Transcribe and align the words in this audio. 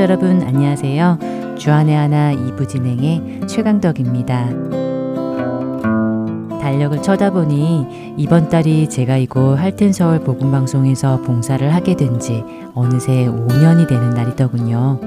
애청자 0.00 0.02
여러분 0.02 0.42
안녕하세요. 0.42 1.18
주안의 1.58 1.94
하나 1.94 2.32
2부 2.32 2.66
진행의 2.66 3.46
최강덕입니다. 3.46 4.48
달력을 6.58 7.02
쳐다보니 7.02 8.14
이번 8.16 8.48
달이 8.48 8.88
제가 8.88 9.18
이곳 9.18 9.56
할텐서울 9.58 10.20
복음방송에서 10.20 11.20
봉사를 11.22 11.72
하게 11.74 11.96
된 11.96 12.18
지 12.18 12.42
어느새 12.74 13.26
5년이 13.26 13.88
되는 13.88 14.10
날이더군요. 14.10 15.00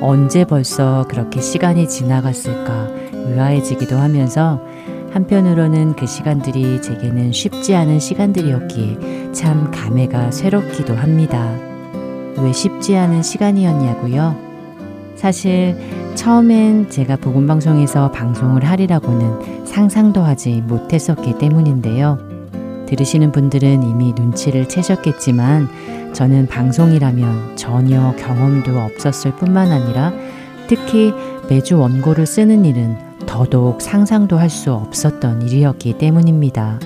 언제 0.00 0.44
벌써 0.44 1.04
그렇게 1.08 1.40
시간이 1.40 1.88
지나갔을까 1.88 2.88
의아해지기도 3.12 3.96
하면서 3.96 4.60
한편으로는 5.12 5.96
그 5.96 6.06
시간들이 6.06 6.80
제게는 6.80 7.32
쉽지 7.32 7.74
않은 7.74 7.98
시간들이었기에 7.98 9.32
참 9.32 9.70
감회가 9.72 10.30
새롭기도 10.30 10.94
합니다. 10.94 11.67
왜 12.42 12.52
쉽지 12.52 12.96
않은 12.96 13.22
시간이었냐고요? 13.22 14.36
사실 15.16 15.76
처음엔 16.14 16.90
제가 16.90 17.16
복음방송에서 17.16 18.12
방송을 18.12 18.64
하리라고는 18.64 19.66
상상도 19.66 20.22
하지 20.22 20.62
못했었기 20.66 21.38
때문인데요. 21.38 22.18
들으시는 22.86 23.32
분들은 23.32 23.82
이미 23.82 24.14
눈치를 24.16 24.68
채셨겠지만 24.68 25.68
저는 26.14 26.46
방송이라면 26.46 27.56
전혀 27.56 28.14
경험도 28.16 28.78
없었을 28.78 29.32
뿐만 29.36 29.70
아니라 29.70 30.12
특히 30.68 31.12
매주 31.48 31.78
원고를 31.78 32.26
쓰는 32.26 32.64
일은 32.64 32.96
더더욱 33.26 33.82
상상도 33.82 34.38
할 34.38 34.48
수 34.48 34.72
없었던 34.72 35.42
일이었기 35.42 35.98
때문입니다. 35.98 36.78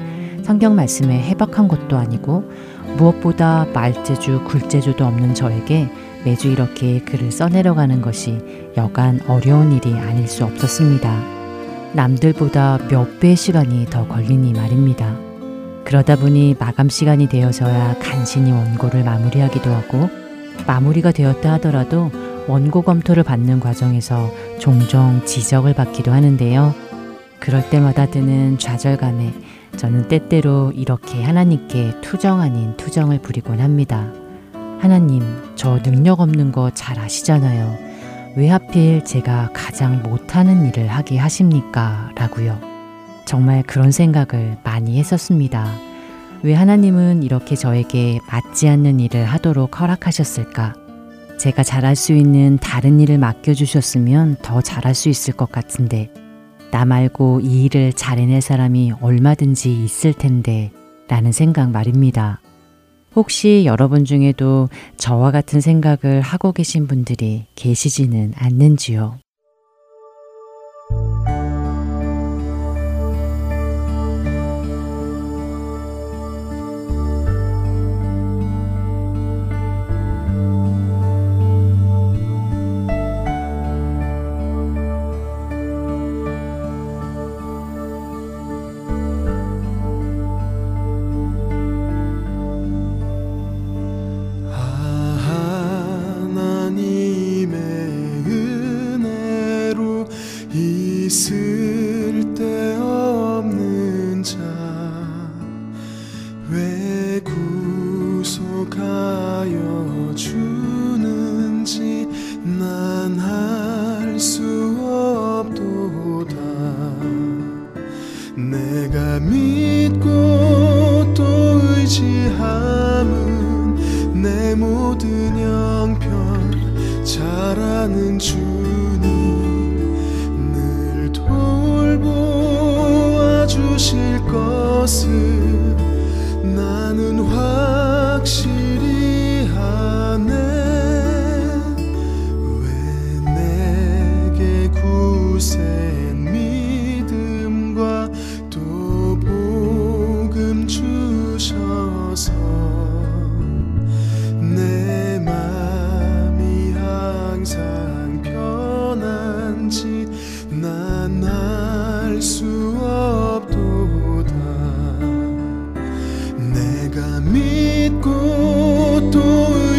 성경 0.42 0.74
말씀에 0.74 1.20
해박한 1.20 1.68
것도 1.68 1.96
아니고 1.96 2.50
무엇보다 2.96 3.66
말재주, 3.72 4.44
굴재주도 4.44 5.04
없는 5.04 5.34
저에게 5.34 5.88
매주 6.24 6.48
이렇게 6.48 7.00
글을 7.00 7.32
써내려가는 7.32 8.00
것이 8.00 8.38
여간 8.76 9.20
어려운 9.26 9.72
일이 9.72 9.92
아닐 9.94 10.28
수 10.28 10.44
없었습니다. 10.44 11.10
남들보다 11.94 12.78
몇 12.88 13.20
배의 13.20 13.36
시간이 13.36 13.86
더 13.86 14.06
걸리니 14.06 14.52
말입니다. 14.52 15.16
그러다 15.84 16.16
보니 16.16 16.56
마감 16.58 16.88
시간이 16.88 17.28
되어서야 17.28 17.98
간신히 17.98 18.52
원고를 18.52 19.04
마무리하기도 19.04 19.70
하고 19.70 20.08
마무리가 20.66 21.12
되었다 21.12 21.54
하더라도 21.54 22.10
원고 22.48 22.82
검토를 22.82 23.22
받는 23.22 23.60
과정에서 23.60 24.30
종종 24.58 25.24
지적을 25.24 25.74
받기도 25.74 26.12
하는데요. 26.12 26.74
그럴 27.40 27.68
때마다 27.68 28.06
드는 28.06 28.58
좌절감에 28.58 29.32
저는 29.76 30.08
때때로 30.08 30.72
이렇게 30.74 31.22
하나님께 31.22 32.00
투정 32.02 32.40
아닌 32.40 32.76
투정을 32.76 33.20
부리곤 33.20 33.60
합니다. 33.60 34.12
하나님, 34.80 35.22
저 35.54 35.80
능력 35.82 36.20
없는 36.20 36.52
거 36.52 36.70
잘 36.74 36.98
아시잖아요. 36.98 37.76
왜 38.36 38.48
하필 38.48 39.04
제가 39.04 39.50
가장 39.52 40.02
못하는 40.02 40.66
일을 40.66 40.88
하게 40.88 41.18
하십니까? 41.18 42.10
라고요. 42.16 42.58
정말 43.24 43.62
그런 43.62 43.90
생각을 43.92 44.58
많이 44.64 44.98
했었습니다. 44.98 45.72
왜 46.42 46.54
하나님은 46.54 47.22
이렇게 47.22 47.54
저에게 47.54 48.18
맞지 48.30 48.68
않는 48.68 48.98
일을 49.00 49.24
하도록 49.26 49.80
허락하셨을까? 49.80 50.74
제가 51.38 51.62
잘할 51.62 51.94
수 51.96 52.12
있는 52.12 52.58
다른 52.60 53.00
일을 53.00 53.18
맡겨주셨으면 53.18 54.36
더 54.42 54.60
잘할 54.60 54.94
수 54.94 55.08
있을 55.08 55.34
것 55.34 55.50
같은데, 55.52 56.10
나 56.72 56.86
말고 56.86 57.40
이 57.42 57.64
일을 57.64 57.92
잘 57.92 58.18
해낼 58.18 58.40
사람이 58.40 58.94
얼마든지 59.02 59.84
있을 59.84 60.14
텐데, 60.14 60.72
라는 61.06 61.30
생각 61.30 61.70
말입니다. 61.70 62.40
혹시 63.14 63.64
여러분 63.66 64.06
중에도 64.06 64.70
저와 64.96 65.32
같은 65.32 65.60
생각을 65.60 66.22
하고 66.22 66.52
계신 66.52 66.86
분들이 66.86 67.44
계시지는 67.56 68.32
않는지요? 68.34 69.18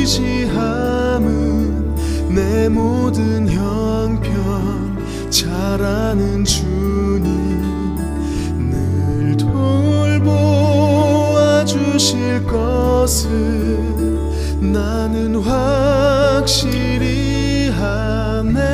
의지함은 0.04 1.96
내 2.36 2.68
모든 2.68 3.48
형편. 3.48 5.00
잘하는 5.30 6.44
주님 6.44 7.96
늘 8.70 9.38
돌보아 9.38 10.44
주실 11.64 12.44
것을 12.46 13.30
나는 14.60 15.38
확실히 15.38 16.52
아네. 17.72 18.73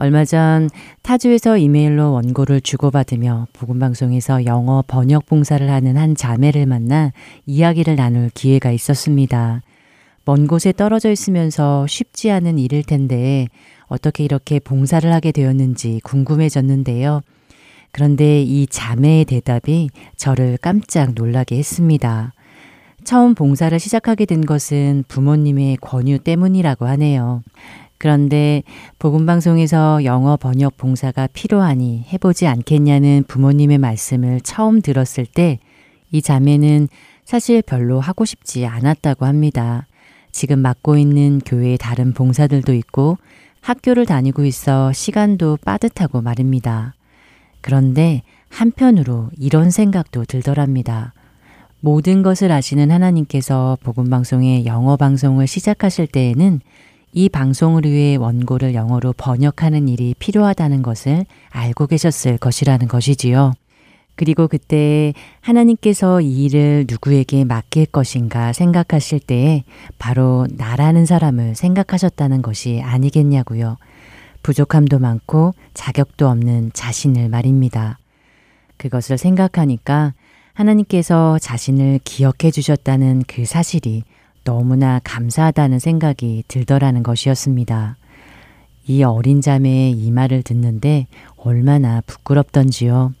얼마 0.00 0.24
전 0.24 0.70
타주에서 1.02 1.58
이메일로 1.58 2.12
원고를 2.12 2.60
주고받으며 2.60 3.48
복음방송에서 3.52 4.44
영어 4.44 4.84
번역 4.86 5.26
봉사를 5.26 5.68
하는 5.68 5.96
한 5.96 6.14
자매를 6.14 6.66
만나 6.66 7.12
이야기를 7.46 7.96
나눌 7.96 8.30
기회가 8.32 8.70
있었습니다. 8.70 9.60
먼 10.24 10.46
곳에 10.46 10.70
떨어져 10.70 11.10
있으면서 11.10 11.84
쉽지 11.88 12.30
않은 12.30 12.60
일일 12.60 12.84
텐데 12.84 13.48
어떻게 13.88 14.22
이렇게 14.22 14.60
봉사를 14.60 15.12
하게 15.12 15.32
되었는지 15.32 16.00
궁금해졌는데요. 16.04 17.22
그런데 17.90 18.40
이 18.42 18.68
자매의 18.68 19.24
대답이 19.24 19.90
저를 20.14 20.58
깜짝 20.62 21.14
놀라게 21.16 21.58
했습니다. 21.58 22.32
처음 23.02 23.34
봉사를 23.34 23.76
시작하게 23.76 24.26
된 24.26 24.46
것은 24.46 25.02
부모님의 25.08 25.78
권유 25.80 26.20
때문이라고 26.20 26.86
하네요. 26.86 27.42
그런데 27.98 28.62
복음방송에서 28.98 30.04
영어 30.04 30.36
번역 30.36 30.76
봉사가 30.76 31.28
필요하니 31.28 32.04
해보지 32.12 32.46
않겠냐는 32.46 33.24
부모님의 33.26 33.78
말씀을 33.78 34.40
처음 34.40 34.80
들었을 34.80 35.26
때 35.26 35.58
이 36.10 36.22
자매는 36.22 36.88
사실 37.24 37.62
별로 37.62 38.00
하고 38.00 38.24
싶지 38.24 38.66
않았다고 38.66 39.26
합니다. 39.26 39.86
지금 40.32 40.60
맡고 40.60 40.96
있는 40.96 41.40
교회의 41.44 41.78
다른 41.78 42.12
봉사들도 42.12 42.72
있고 42.74 43.18
학교를 43.60 44.06
다니고 44.06 44.44
있어 44.44 44.92
시간도 44.92 45.58
빠듯하고 45.64 46.22
말입니다. 46.22 46.94
그런데 47.60 48.22
한편으로 48.48 49.30
이런 49.38 49.70
생각도 49.70 50.24
들더랍니다. 50.24 51.12
모든 51.80 52.22
것을 52.22 52.50
아시는 52.50 52.90
하나님께서 52.90 53.76
복음방송의 53.82 54.64
영어 54.66 54.96
방송을 54.96 55.46
시작하실 55.46 56.06
때에는 56.08 56.60
이 57.12 57.28
방송을 57.28 57.84
위해 57.84 58.16
원고를 58.16 58.74
영어로 58.74 59.14
번역하는 59.14 59.88
일이 59.88 60.14
필요하다는 60.18 60.82
것을 60.82 61.24
알고 61.50 61.86
계셨을 61.86 62.38
것이라는 62.38 62.88
것이지요. 62.88 63.54
그리고 64.14 64.48
그때 64.48 65.14
하나님께서 65.40 66.20
이 66.20 66.44
일을 66.44 66.86
누구에게 66.88 67.44
맡길 67.44 67.86
것인가 67.86 68.52
생각하실 68.52 69.20
때에 69.20 69.62
바로 69.98 70.48
나라는 70.50 71.06
사람을 71.06 71.54
생각하셨다는 71.54 72.42
것이 72.42 72.82
아니겠냐고요. 72.84 73.76
부족함도 74.42 74.98
많고 74.98 75.54
자격도 75.74 76.28
없는 76.28 76.72
자신을 76.74 77.28
말입니다. 77.28 77.98
그것을 78.76 79.18
생각하니까 79.18 80.14
하나님께서 80.52 81.38
자신을 81.38 82.00
기억해 82.02 82.50
주셨다는 82.50 83.22
그 83.28 83.44
사실이 83.44 84.02
너무나 84.48 84.98
감사하다는 85.04 85.78
생각이 85.78 86.44
들더라는 86.48 87.02
것이었습니다. 87.02 87.98
이 88.86 89.02
어린 89.02 89.42
자매의 89.42 89.92
이 89.92 90.10
말을 90.10 90.42
듣는데 90.42 91.06
얼마나 91.36 92.00
부끄럽던지요. 92.06 93.12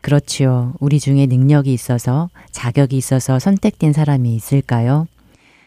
그렇지요. 0.00 0.74
우리 0.80 0.98
중에 0.98 1.26
능력이 1.26 1.72
있어서 1.72 2.30
자격이 2.50 2.96
있어서 2.96 3.38
선택된 3.38 3.92
사람이 3.92 4.34
있을까요? 4.34 5.06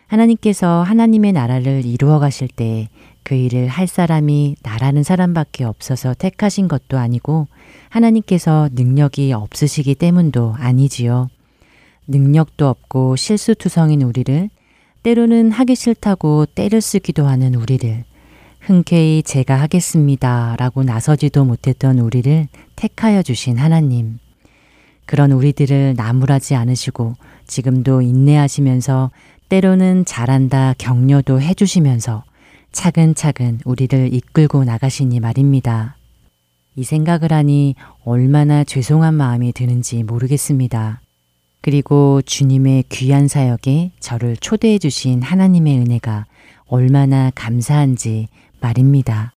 하나님께서 0.07 0.83
하나님의 0.83 1.31
나라를 1.31 1.85
이루어 1.85 2.19
가실 2.19 2.49
때 2.49 2.89
그 3.23 3.35
일을 3.35 3.67
할 3.67 3.85
사람이 3.85 4.55
나라는 4.63 5.03
사람밖에 5.03 5.63
없어서 5.63 6.15
택하신 6.15 6.67
것도 6.67 6.97
아니고 6.97 7.47
하나님께서 7.89 8.69
능력이 8.73 9.33
없으시기 9.33 9.93
때문도 9.93 10.55
아니지요. 10.57 11.29
능력도 12.07 12.67
없고 12.67 13.15
실수투성인 13.17 14.01
우리를 14.01 14.49
때로는 15.03 15.51
하기 15.51 15.75
싫다고 15.75 16.45
때를 16.47 16.81
쓰기도 16.81 17.25
하는 17.25 17.55
우리를 17.55 18.03
흔쾌히 18.59 19.23
제가 19.23 19.55
하겠습니다 19.55 20.55
라고 20.57 20.83
나서지도 20.83 21.45
못했던 21.45 21.99
우리를 21.99 22.47
택하여 22.75 23.21
주신 23.21 23.57
하나님. 23.57 24.19
그런 25.05 25.31
우리들을 25.31 25.95
나무라지 25.97 26.55
않으시고 26.55 27.15
지금도 27.47 28.01
인내하시면서 28.01 29.11
때로는 29.47 30.05
잘한다 30.05 30.75
격려도 30.77 31.41
해주시면서 31.41 32.23
차근차근 32.71 33.59
우리를 33.65 34.13
이끌고 34.13 34.63
나가시니 34.63 35.19
말입니다. 35.19 35.95
이 36.75 36.83
생각을 36.83 37.33
하니 37.33 37.73
얼마나 38.05 38.63
죄송한 38.63 39.15
마음이 39.15 39.53
드는지 39.53 40.03
모르겠습니다. 40.03 41.01
그리고 41.61 42.21
주님의 42.21 42.85
귀한 42.89 43.27
사역에 43.27 43.91
저를 43.99 44.37
초대해 44.37 44.77
주신 44.77 45.21
하나님의 45.21 45.77
은혜가 45.79 46.25
얼마나 46.67 47.31
감사한지 47.35 48.27
말입니다. 48.61 49.33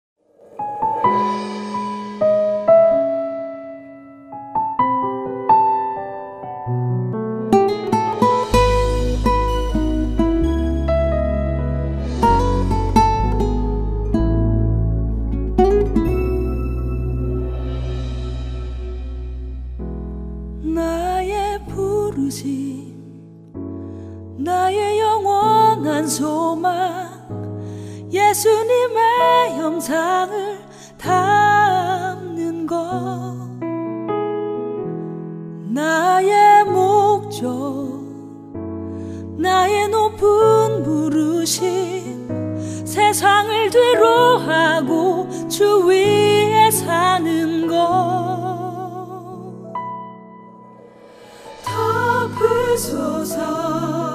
영상을 29.83 30.61
담는 30.97 32.69
것. 32.69 33.35
나의 35.73 36.65
목적 36.67 38.01
나의 39.37 39.89
높은 39.89 40.85
부르심 40.85 42.29
세상을 42.87 43.71
뒤로 43.71 44.39
하고 44.39 45.29
주 45.49 45.85
위에 45.89 46.71
사는 46.71 47.67
것. 47.67 47.75
덮으소서 52.77 54.12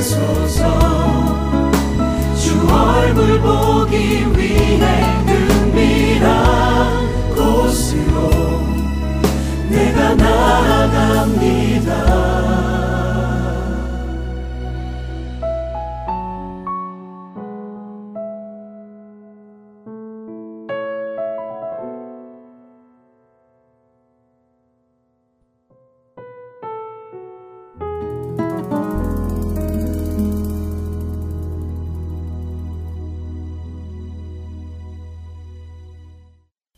이끄소서 0.00 0.64
얼굴 2.72 3.40
보기 3.40 4.24
위해 4.34 5.09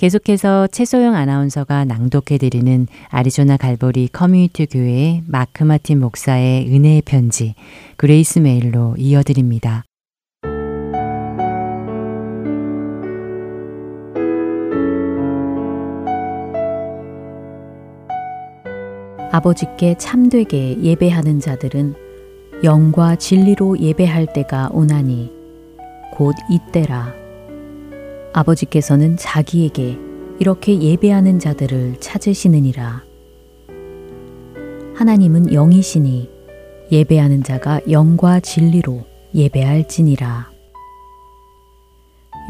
계속해서 0.02 0.66
최소영 0.66 1.14
아나운서가 1.14 1.84
낭독해드리는 1.84 2.88
아리조나 3.10 3.56
갈보리 3.56 4.08
커뮤니티 4.08 4.66
교회 4.66 5.22
마크 5.28 5.62
마틴 5.62 6.00
목사의 6.00 6.66
은혜의 6.74 7.02
편지 7.02 7.54
Grace 7.98 8.40
Mail로 8.40 8.96
이어드립니다. 8.98 9.84
아버지께 19.30 19.94
참되게 19.98 20.82
예배하는 20.82 21.38
자들은 21.38 21.94
영과 22.64 23.14
진리로 23.14 23.78
예배할 23.78 24.32
때가 24.32 24.70
오나니 24.72 25.30
곧 26.12 26.34
이때라 26.50 27.21
아버지께서는 28.32 29.16
자기에게 29.16 29.98
이렇게 30.38 30.80
예배하는 30.80 31.38
자들을 31.38 32.00
찾으시느니라. 32.00 33.02
하나님은 34.94 35.52
영이시니 35.52 36.30
예배하는 36.90 37.42
자가 37.42 37.80
영과 37.90 38.40
진리로 38.40 39.04
예배할지니라. 39.34 40.50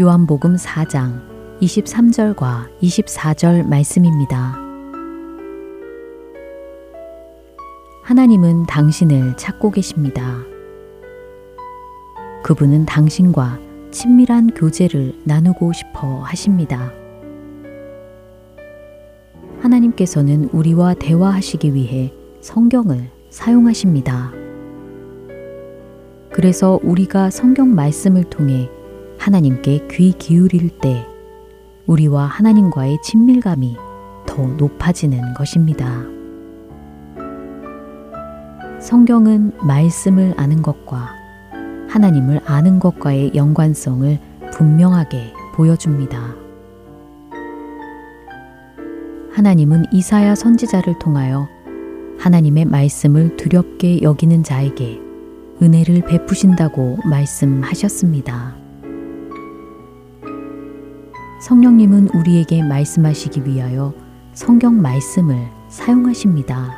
요한복음 0.00 0.56
4장 0.56 1.22
23절과 1.60 2.80
24절 2.80 3.66
말씀입니다. 3.66 4.58
하나님은 8.02 8.64
당신을 8.66 9.36
찾고 9.36 9.70
계십니다. 9.70 10.42
그분은 12.42 12.84
당신과 12.84 13.71
친밀한 13.92 14.48
교제를 14.48 15.14
나누고 15.24 15.72
싶어 15.72 16.22
하십니다. 16.22 16.90
하나님께서는 19.60 20.48
우리와 20.52 20.94
대화하시기 20.94 21.74
위해 21.74 22.12
성경을 22.40 23.10
사용하십니다. 23.30 24.32
그래서 26.32 26.80
우리가 26.82 27.30
성경 27.30 27.74
말씀을 27.74 28.24
통해 28.24 28.68
하나님께 29.18 29.86
귀 29.90 30.12
기울일 30.12 30.70
때 30.80 31.06
우리와 31.86 32.24
하나님과의 32.24 32.98
친밀감이 33.04 33.76
더 34.26 34.46
높아지는 34.46 35.34
것입니다. 35.34 36.02
성경은 38.80 39.52
말씀을 39.60 40.34
아는 40.36 40.62
것과 40.62 41.21
하나님을 41.92 42.40
아는 42.46 42.78
것과의 42.78 43.32
연관성을 43.34 44.18
분명하게 44.50 45.34
보여줍니다. 45.54 46.34
하나님은 49.30 49.84
이사야 49.92 50.34
선지자를 50.34 50.98
통하여 50.98 51.46
하나님의 52.18 52.64
말씀을 52.64 53.36
두렵게 53.36 54.00
여기는 54.00 54.42
자에게 54.42 55.02
은혜를 55.60 56.06
베푸신다고 56.06 56.96
말씀하셨습니다. 57.04 58.56
성령님은 61.42 62.08
우리에게 62.14 62.62
말씀하시기 62.62 63.44
위하여 63.44 63.92
성경 64.32 64.80
말씀을 64.80 65.36
사용하십니다. 65.68 66.70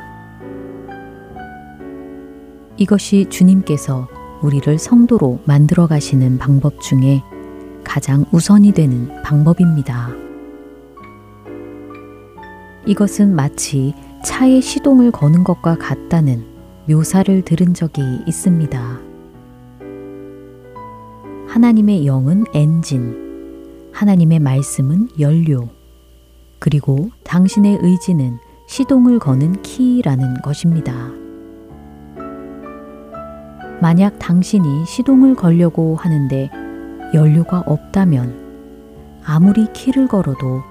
이것이 2.75 3.27
주님께서 3.29 4.09
우리를 4.45 4.77
성도로 4.77 5.39
만들어 5.45 5.87
가시는 5.87 6.37
방법 6.37 6.79
중에 6.79 7.23
가장 7.83 8.25
우선이 8.31 8.73
되는 8.73 9.09
방법입니다. 9.23 10.11
이것은 12.85 13.33
마치 13.35 13.95
차에 14.23 14.61
시동을 14.61 15.09
거는 15.09 15.43
것과 15.43 15.77
같다는 15.79 16.45
묘사를 16.87 17.41
들은 17.41 17.73
적이 17.73 18.21
있습니다. 18.27 18.99
하나님의 21.47 22.05
영은 22.05 22.43
엔진, 22.53 23.89
하나님의 23.93 24.39
말씀은 24.39 25.09
연료, 25.19 25.69
그리고 26.59 27.09
당신의 27.23 27.79
의지는 27.81 28.37
시동을 28.67 29.17
거는 29.17 29.63
키라는 29.63 30.41
것입니다. 30.43 31.24
만약 33.85 34.17
당신이 34.17 34.83
시동을 34.87 35.35
걸려고 35.35 35.95
하는데 35.95 36.49
연료가 37.13 37.61
없다면 37.67 39.21
아무리 39.23 39.71
키를 39.73 40.07
걸어도 40.07 40.63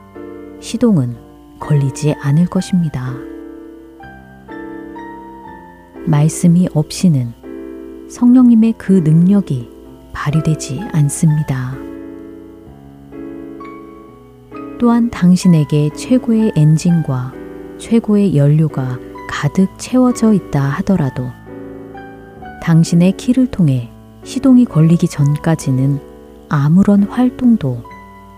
시동은 0.59 1.15
걸리지 1.61 2.17
않을 2.21 2.47
것입니다. 2.47 3.15
말씀이 6.07 6.69
없이는 6.75 7.33
성령님의 8.09 8.75
그 8.79 8.95
능력이 8.95 9.71
발휘되지 10.13 10.81
않습니다. 10.95 11.77
또한 14.81 15.09
당신에게 15.09 15.91
최고의 15.95 16.51
엔진과 16.57 17.33
최고의 17.79 18.37
연료가 18.37 18.99
가득 19.29 19.69
채워져 19.79 20.33
있다 20.33 20.61
하더라도 20.61 21.44
당신의 22.65 23.13
키를 23.19 23.49
통해 23.49 23.91
시동이 24.23 24.65
걸리기 24.65 25.07
전까지는 25.07 26.01
아무런 26.49 27.03
활동도 27.03 27.83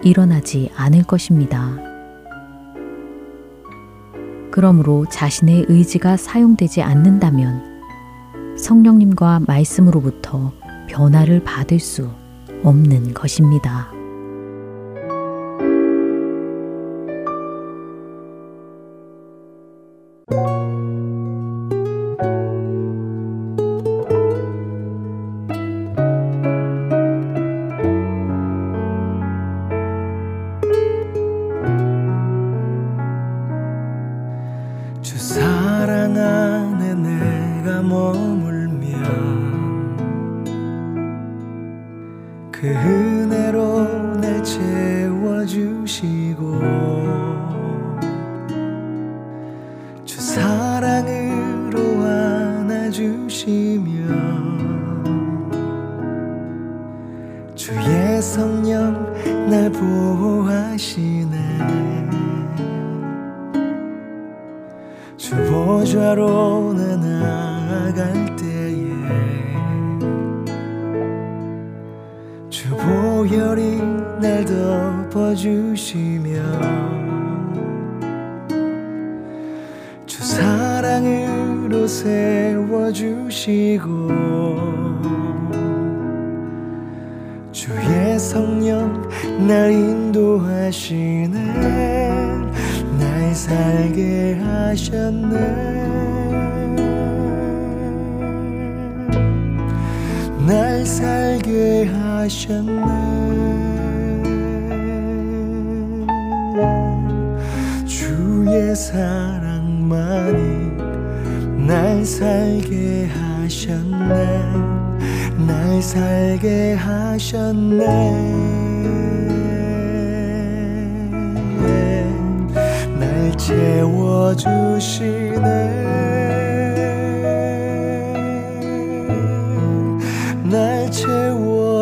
일어나지 0.03 0.69
않을 0.75 1.05
것입니다. 1.05 1.77
그러므로 4.51 5.07
자신의 5.09 5.67
의지가 5.69 6.17
사용되지 6.17 6.83
않는다면 6.83 8.57
성령님과 8.59 9.43
말씀으로부터 9.47 10.53
변화를 10.89 11.45
받을 11.45 11.79
수 11.79 12.11
없는 12.65 13.15
것입니다. 13.15 13.96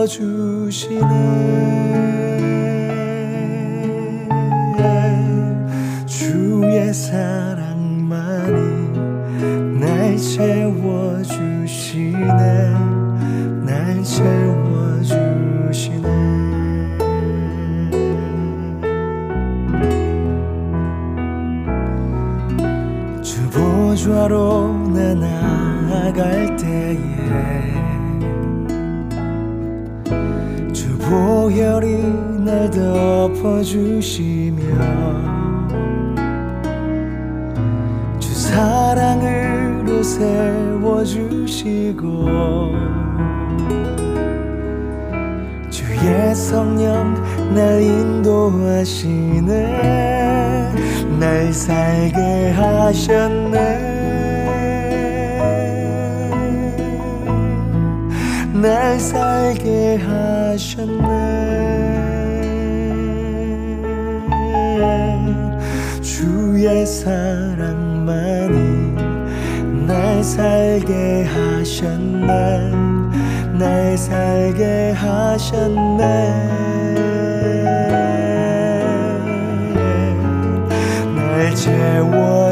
주시네. 0.07 1.45
주의 6.07 6.93
삶 6.93 7.43
덮어주시며 33.44 34.62
주 38.18 38.35
사랑으로 38.35 40.02
세워주시고 40.02 41.44
주의 45.68 46.35
성령 46.35 47.12
날 47.54 47.83
인도하시네 47.83 49.52
날 51.20 51.52
살게 51.52 52.50
하셨네 52.52 53.92
날 58.54 58.98
살게 58.98 59.96
하셨네 59.96 61.74
나의 66.75 66.87
사랑만이 66.87 68.57
날 69.87 70.25
살게 70.25 71.23
하셨네. 71.23 72.27
날 73.57 73.97
살게 73.97 74.91
하셨네. 74.91 76.03
날 81.15 81.55
채워 81.55 82.43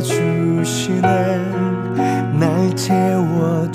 채워주시네. 0.00 1.02
날 2.32 2.74
채워주시네. 2.74 3.74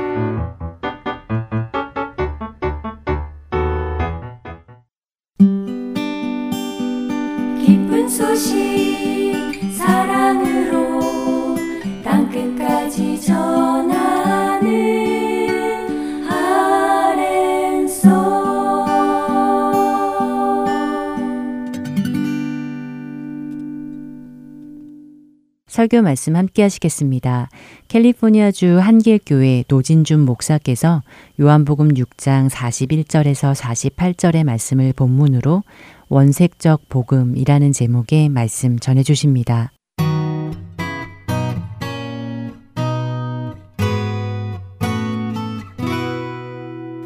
설교 25.81 26.03
말씀 26.03 26.35
함께 26.35 26.61
하시겠습니다. 26.61 27.49
캘리포니아주 27.87 28.77
한길교회 28.77 29.63
노진준 29.67 30.19
목사께서 30.19 31.01
요한복음 31.39 31.95
6장 31.95 32.51
41절에서 32.51 33.55
48절의 33.55 34.43
말씀을 34.43 34.93
본문으로 34.93 35.63
원색적 36.07 36.87
복음이라는 36.87 37.71
제목의 37.71 38.29
말씀 38.29 38.77
전해 38.77 39.01
주십니다. 39.01 39.71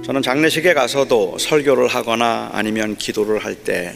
저는 0.04 0.22
장례식에 0.22 0.74
가서도 0.74 1.38
설교를 1.38 1.88
하거나 1.88 2.50
아니면 2.52 2.98
기도를 2.98 3.40
할 3.46 3.56
때 3.56 3.96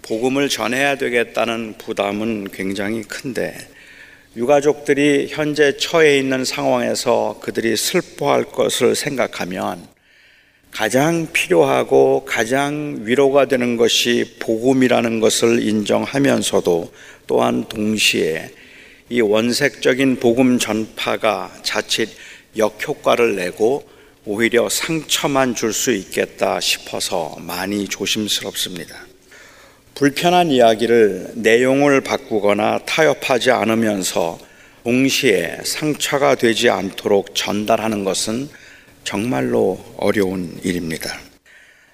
복음을 0.00 0.48
전해야 0.48 0.96
되겠다는 0.96 1.74
부담은 1.78 2.48
굉장히 2.52 3.02
큰데 3.02 3.75
유가족들이 4.36 5.28
현재 5.30 5.78
처해 5.78 6.18
있는 6.18 6.44
상황에서 6.44 7.38
그들이 7.40 7.74
슬퍼할 7.74 8.44
것을 8.44 8.94
생각하면 8.94 9.88
가장 10.70 11.32
필요하고 11.32 12.26
가장 12.26 12.98
위로가 13.04 13.46
되는 13.46 13.78
것이 13.78 14.36
복음이라는 14.40 15.20
것을 15.20 15.66
인정하면서도 15.66 16.92
또한 17.26 17.64
동시에 17.66 18.50
이 19.08 19.22
원색적인 19.22 20.16
복음 20.16 20.58
전파가 20.58 21.50
자칫 21.62 22.10
역효과를 22.58 23.36
내고 23.36 23.88
오히려 24.26 24.68
상처만 24.68 25.54
줄 25.54 25.72
수 25.72 25.92
있겠다 25.92 26.60
싶어서 26.60 27.36
많이 27.40 27.88
조심스럽습니다. 27.88 29.15
불편한 29.96 30.50
이야기를 30.50 31.30
내용을 31.36 32.02
바꾸거나 32.02 32.80
타협하지 32.84 33.50
않으면서 33.50 34.38
동시에 34.84 35.60
상처가 35.64 36.34
되지 36.34 36.68
않도록 36.68 37.34
전달하는 37.34 38.04
것은 38.04 38.50
정말로 39.04 39.82
어려운 39.96 40.60
일입니다. 40.62 41.18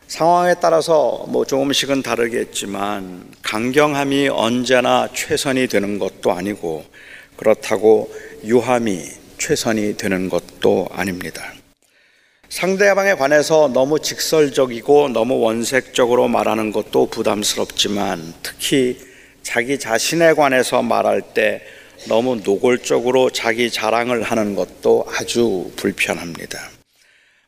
상황에 0.09 0.55
따라서 0.61 1.25
뭐 1.29 1.45
조금씩은 1.45 2.03
다르겠지만 2.03 3.25
강경함이 3.41 4.31
언제나 4.31 5.09
최선이 5.15 5.69
되는 5.69 6.01
것도 6.01 6.33
아니고 6.33 6.85
그렇다고 7.37 8.13
유함이 8.45 9.01
최선이 9.39 9.97
되는 9.97 10.29
것도 10.29 10.89
아닙니다. 10.91 11.52
상대방에 12.53 13.15
관해서 13.15 13.71
너무 13.73 13.99
직설적이고 13.99 15.09
너무 15.09 15.39
원색적으로 15.39 16.29
말하는 16.29 16.71
것도 16.71 17.07
부담스럽지만 17.07 18.35
특히 18.43 18.99
자기 19.43 19.79
자신에 19.79 20.35
관해서 20.35 20.83
말할 20.83 21.23
때 21.33 21.63
너무 22.09 22.37
노골적으로 22.37 23.31
자기 23.31 23.71
자랑을 23.71 24.23
하는 24.23 24.55
것도 24.55 25.07
아주 25.09 25.73
불편합니다. 25.77 26.61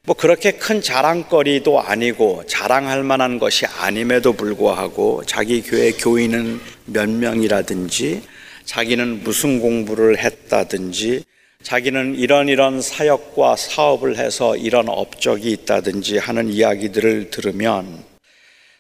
뭐 0.07 0.17
그렇게 0.17 0.53
큰 0.53 0.81
자랑거리도 0.81 1.83
아니고 1.83 2.45
자랑할 2.47 3.03
만한 3.03 3.38
것이 3.38 3.67
아님에도 3.67 4.33
불구하고 4.33 5.23
자기 5.27 5.61
교회 5.61 5.93
교인은 5.93 6.61
몇 6.87 7.11
명이라든지 7.11 8.23
자기는 8.64 9.23
무슨 9.23 9.61
공부를 9.61 10.17
했다든지 10.17 11.25
자기는 11.64 12.16
이런 12.16 12.48
이런 12.48 12.83
사역과 12.83 13.57
사업을 13.57 14.18
해서 14.18 14.55
이런 14.55 14.90
업적이 14.90 15.50
있다든지 15.53 16.18
하는 16.18 16.50
이야기들을 16.50 17.31
들으면 17.31 18.05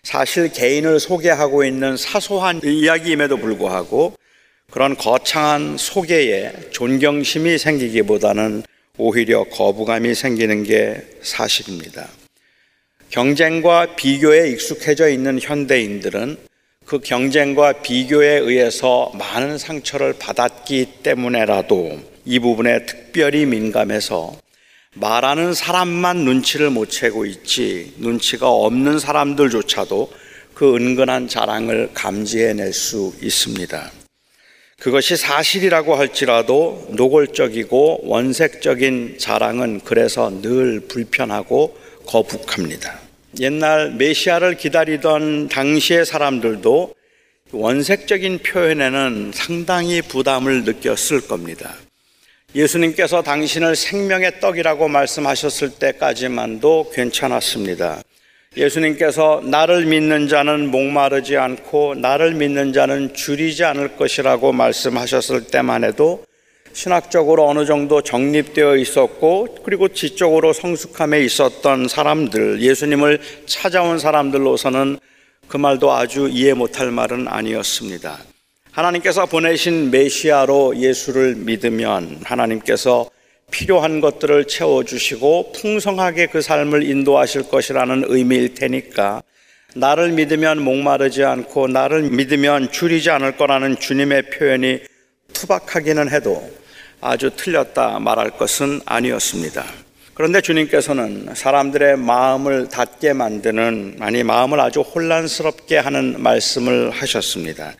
사실 0.02 0.52
개인을 0.52 1.00
소개하고 1.00 1.64
있는 1.64 1.96
사소한 1.96 2.60
이야기임에도 2.62 3.38
불구하고 3.38 4.14
그런 4.70 4.98
거창한 4.98 5.78
소개에 5.78 6.52
존경심이 6.72 7.56
생기기보다는 7.56 8.64
오히려 8.98 9.44
거부감이 9.44 10.14
생기는 10.14 10.62
게 10.62 11.00
사실입니다. 11.22 12.06
경쟁과 13.08 13.96
비교에 13.96 14.50
익숙해져 14.50 15.08
있는 15.08 15.40
현대인들은 15.40 16.36
그 16.84 17.00
경쟁과 17.00 17.80
비교에 17.80 18.36
의해서 18.40 19.10
많은 19.14 19.56
상처를 19.56 20.16
받았기 20.18 20.98
때문에라도 21.02 22.13
이 22.24 22.38
부분에 22.38 22.86
특별히 22.86 23.46
민감해서 23.46 24.36
말하는 24.94 25.54
사람만 25.54 26.18
눈치를 26.18 26.70
못 26.70 26.90
채고 26.90 27.26
있지 27.26 27.92
눈치가 27.98 28.48
없는 28.48 28.98
사람들조차도 28.98 30.12
그 30.54 30.76
은근한 30.76 31.28
자랑을 31.28 31.90
감지해낼 31.94 32.72
수 32.72 33.12
있습니다. 33.20 33.90
그것이 34.78 35.16
사실이라고 35.16 35.96
할지라도 35.96 36.88
노골적이고 36.90 38.00
원색적인 38.04 39.16
자랑은 39.18 39.80
그래서 39.84 40.30
늘 40.42 40.80
불편하고 40.80 41.76
거북합니다. 42.06 43.00
옛날 43.40 43.92
메시아를 43.92 44.56
기다리던 44.56 45.48
당시의 45.48 46.06
사람들도 46.06 46.94
원색적인 47.50 48.38
표현에는 48.38 49.32
상당히 49.34 50.02
부담을 50.02 50.64
느꼈을 50.64 51.26
겁니다. 51.26 51.74
예수님께서 52.54 53.22
당신을 53.22 53.74
생명의 53.74 54.40
떡이라고 54.40 54.86
말씀하셨을 54.88 55.70
때까지만도 55.70 56.90
괜찮았습니다. 56.92 58.00
예수님께서 58.56 59.42
나를 59.44 59.86
믿는 59.86 60.28
자는 60.28 60.70
목마르지 60.70 61.36
않고 61.36 61.96
나를 61.96 62.34
믿는 62.34 62.72
자는 62.72 63.12
줄이지 63.12 63.64
않을 63.64 63.96
것이라고 63.96 64.52
말씀하셨을 64.52 65.48
때만 65.48 65.82
해도 65.82 66.24
신학적으로 66.72 67.48
어느 67.48 67.64
정도 67.66 68.02
정립되어 68.02 68.76
있었고 68.76 69.58
그리고 69.64 69.88
지적으로 69.88 70.52
성숙함에 70.52 71.20
있었던 71.22 71.88
사람들, 71.88 72.62
예수님을 72.62 73.20
찾아온 73.46 73.98
사람들로서는 73.98 74.98
그 75.48 75.56
말도 75.56 75.92
아주 75.92 76.28
이해 76.30 76.52
못할 76.52 76.90
말은 76.90 77.26
아니었습니다. 77.26 78.33
하나님께서 78.74 79.26
보내신 79.26 79.92
메시아로 79.92 80.78
예수를 80.78 81.36
믿으면 81.36 82.18
하나님께서 82.24 83.08
필요한 83.52 84.00
것들을 84.00 84.46
채워주시고 84.46 85.52
풍성하게 85.52 86.26
그 86.26 86.42
삶을 86.42 86.82
인도하실 86.82 87.50
것이라는 87.50 88.02
의미일 88.08 88.54
테니까 88.54 89.22
나를 89.76 90.10
믿으면 90.10 90.60
목마르지 90.60 91.22
않고 91.22 91.68
나를 91.68 92.02
믿으면 92.10 92.72
줄이지 92.72 93.10
않을 93.10 93.36
거라는 93.36 93.78
주님의 93.78 94.30
표현이 94.30 94.80
투박하기는 95.32 96.10
해도 96.10 96.50
아주 97.00 97.30
틀렸다 97.36 98.00
말할 98.00 98.30
것은 98.32 98.80
아니었습니다. 98.86 99.64
그런데 100.14 100.40
주님께서는 100.40 101.28
사람들의 101.34 101.98
마음을 101.98 102.68
닫게 102.68 103.12
만드는, 103.12 103.98
아니, 104.00 104.22
마음을 104.22 104.60
아주 104.60 104.80
혼란스럽게 104.80 105.78
하는 105.78 106.22
말씀을 106.22 106.90
하셨습니다. 106.90 107.74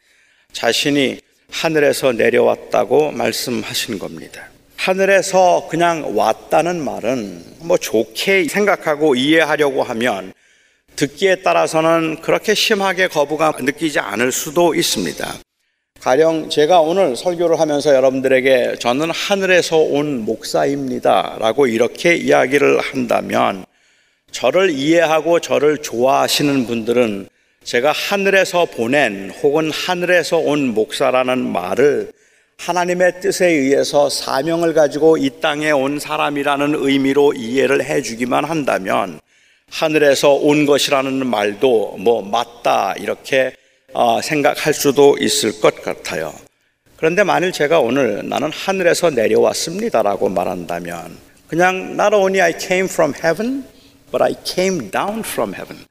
자신이 0.55 1.19
하늘에서 1.51 2.13
내려왔다고 2.13 3.11
말씀하신 3.11 3.99
겁니다. 3.99 4.49
하늘에서 4.77 5.69
그냥 5.71 6.17
왔다는 6.17 6.83
말은 6.83 7.45
뭐 7.61 7.77
좋게 7.77 8.45
생각하고 8.45 9.15
이해하려고 9.15 9.83
하면 9.83 10.33
듣기에 10.97 11.43
따라서는 11.43 12.21
그렇게 12.21 12.55
심하게 12.55 13.09
거부감 13.09 13.65
느끼지 13.65 13.99
않을 13.99 14.31
수도 14.31 14.75
있습니다. 14.75 15.35
가령 16.01 16.51
제가 16.51 16.81
오늘 16.81 17.17
설교를 17.17 17.59
하면서 17.59 17.95
여러분들에게 17.95 18.77
저는 18.79 19.11
하늘에서 19.11 19.79
온 19.79 20.25
목사입니다. 20.25 21.37
라고 21.41 21.67
이렇게 21.67 22.15
이야기를 22.15 22.79
한다면 22.81 23.65
저를 24.31 24.71
이해하고 24.71 25.41
저를 25.41 25.79
좋아하시는 25.79 26.67
분들은 26.67 27.29
제가 27.65 27.93
하늘에서 27.93 28.67
보낸 28.67 29.31
혹은 29.43 29.71
하늘에서 29.71 30.37
온 30.37 30.75
목사라는 30.75 31.51
말을 31.51 32.13
하나님의 32.59 33.21
뜻에 33.21 33.47
의해서 33.47 34.11
사명을 34.11 34.75
가지고 34.75 35.17
이 35.17 35.31
땅에 35.41 35.71
온 35.71 35.99
사람이라는 35.99 36.75
의미로 36.77 37.33
이해를 37.33 37.83
해 37.83 38.03
주기만 38.03 38.45
한다면 38.45 39.19
하늘에서 39.71 40.35
온 40.35 40.67
것이라는 40.67 41.27
말도 41.27 41.97
뭐 42.01 42.21
맞다 42.23 42.95
이렇게 42.99 43.57
어, 43.95 44.21
생각할 44.21 44.75
수도 44.75 45.17
있을 45.19 45.61
것 45.61 45.83
같아요. 45.83 46.35
그런데 46.97 47.25
만일 47.25 47.51
제가 47.51 47.81
오늘 47.81 48.29
나는 48.29 48.51
하늘에서 48.53 49.09
내려왔습니다라고 49.09 50.29
말한다면 50.29 51.17
그냥 51.49 51.93
not 51.93 52.15
only 52.15 52.43
I 52.43 52.59
came 52.59 52.85
from 52.85 53.15
heaven, 53.15 53.65
but 54.11 54.23
I 54.23 54.35
came 54.45 54.91
down 54.91 55.21
from 55.21 55.55
heaven. 55.55 55.87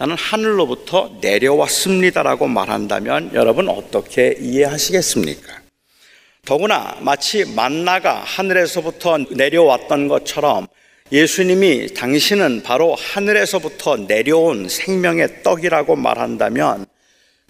나는 0.00 0.16
하늘로부터 0.16 1.10
내려왔습니다라고 1.20 2.48
말한다면 2.48 3.32
여러분 3.34 3.68
어떻게 3.68 4.34
이해하시겠습니까? 4.40 5.60
더구나 6.46 6.96
마치 7.00 7.44
만나가 7.44 8.14
하늘에서부터 8.14 9.18
내려왔던 9.28 10.08
것처럼 10.08 10.68
예수님이 11.12 11.92
당신은 11.92 12.62
바로 12.62 12.94
하늘에서부터 12.94 13.98
내려온 14.08 14.70
생명의 14.70 15.42
떡이라고 15.42 15.96
말한다면 15.96 16.86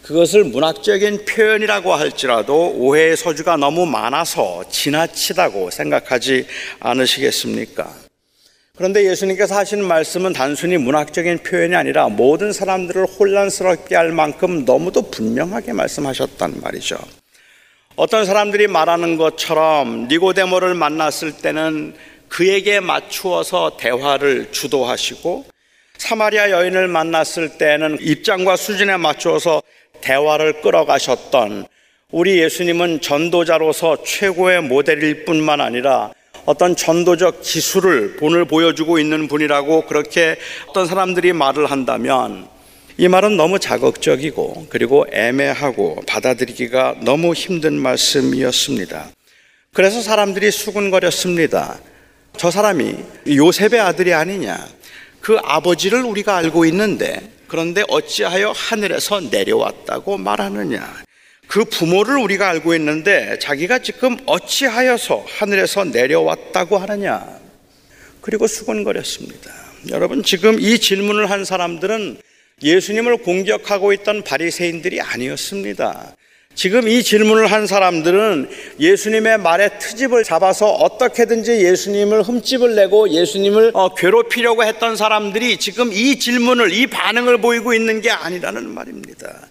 그것을 0.02 0.42
문학적인 0.42 1.26
표현이라고 1.26 1.94
할지라도 1.94 2.72
오해의 2.78 3.16
소지가 3.16 3.58
너무 3.58 3.86
많아서 3.86 4.68
지나치다고 4.68 5.70
생각하지 5.70 6.48
않으시겠습니까? 6.80 8.09
그런데 8.80 9.04
예수님께서 9.04 9.54
하신 9.56 9.84
말씀은 9.84 10.32
단순히 10.32 10.78
문학적인 10.78 11.42
표현이 11.42 11.76
아니라 11.76 12.08
모든 12.08 12.50
사람들을 12.50 13.04
혼란스럽게 13.04 13.94
할 13.94 14.10
만큼 14.10 14.64
너무도 14.64 15.10
분명하게 15.10 15.74
말씀하셨단 15.74 16.62
말이죠. 16.62 16.96
어떤 17.96 18.24
사람들이 18.24 18.68
말하는 18.68 19.18
것처럼 19.18 20.08
니고데모를 20.08 20.72
만났을 20.72 21.36
때는 21.36 21.92
그에게 22.28 22.80
맞추어서 22.80 23.76
대화를 23.78 24.50
주도하시고 24.50 25.44
사마리아 25.98 26.50
여인을 26.50 26.88
만났을 26.88 27.58
때는 27.58 27.98
입장과 28.00 28.56
수준에 28.56 28.96
맞추어서 28.96 29.62
대화를 30.00 30.62
끌어가셨던 30.62 31.66
우리 32.12 32.38
예수님은 32.38 33.02
전도자로서 33.02 34.04
최고의 34.04 34.62
모델일 34.62 35.26
뿐만 35.26 35.60
아니라 35.60 36.12
어떤 36.44 36.76
전도적 36.76 37.42
기술을 37.42 38.16
본을 38.16 38.44
보여주고 38.44 38.98
있는 38.98 39.28
분이라고 39.28 39.86
그렇게 39.86 40.36
어떤 40.68 40.86
사람들이 40.86 41.32
말을 41.32 41.70
한다면 41.70 42.48
이 42.96 43.08
말은 43.08 43.36
너무 43.36 43.58
자극적이고 43.58 44.66
그리고 44.68 45.06
애매하고 45.10 46.02
받아들이기가 46.06 46.96
너무 47.02 47.32
힘든 47.32 47.74
말씀이었습니다. 47.74 49.08
그래서 49.72 50.02
사람들이 50.02 50.50
수군거렸습니다. 50.50 51.78
저 52.36 52.50
사람이 52.50 52.96
요셉의 53.28 53.80
아들이 53.80 54.12
아니냐. 54.12 54.66
그 55.20 55.38
아버지를 55.42 56.02
우리가 56.02 56.36
알고 56.36 56.64
있는데 56.66 57.30
그런데 57.46 57.84
어찌하여 57.88 58.52
하늘에서 58.54 59.20
내려왔다고 59.20 60.18
말하느냐. 60.18 61.02
그 61.50 61.64
부모를 61.64 62.16
우리가 62.18 62.48
알고 62.48 62.76
있는데 62.76 63.36
자기가 63.40 63.80
지금 63.80 64.16
어찌하여서 64.24 65.26
하늘에서 65.26 65.82
내려왔다고 65.82 66.78
하느냐. 66.78 67.26
그리고 68.20 68.46
수군거렸습니다. 68.46 69.52
여러분 69.90 70.22
지금 70.22 70.60
이 70.60 70.78
질문을 70.78 71.28
한 71.28 71.44
사람들은 71.44 72.18
예수님을 72.62 73.16
공격하고 73.16 73.92
있던 73.94 74.22
바리새인들이 74.22 75.00
아니었습니다. 75.00 76.14
지금 76.54 76.86
이 76.86 77.02
질문을 77.02 77.48
한 77.48 77.66
사람들은 77.66 78.48
예수님의 78.78 79.38
말에 79.38 79.76
트집을 79.78 80.22
잡아서 80.22 80.70
어떻게든지 80.70 81.64
예수님을 81.64 82.22
흠집을 82.22 82.76
내고 82.76 83.08
예수님을 83.08 83.72
어, 83.74 83.94
괴롭히려고 83.96 84.62
했던 84.62 84.94
사람들이 84.94 85.56
지금 85.56 85.92
이 85.92 86.16
질문을, 86.16 86.72
이 86.72 86.86
반응을 86.86 87.40
보이고 87.40 87.74
있는 87.74 88.00
게 88.00 88.10
아니라는 88.10 88.68
말입니다. 88.68 89.48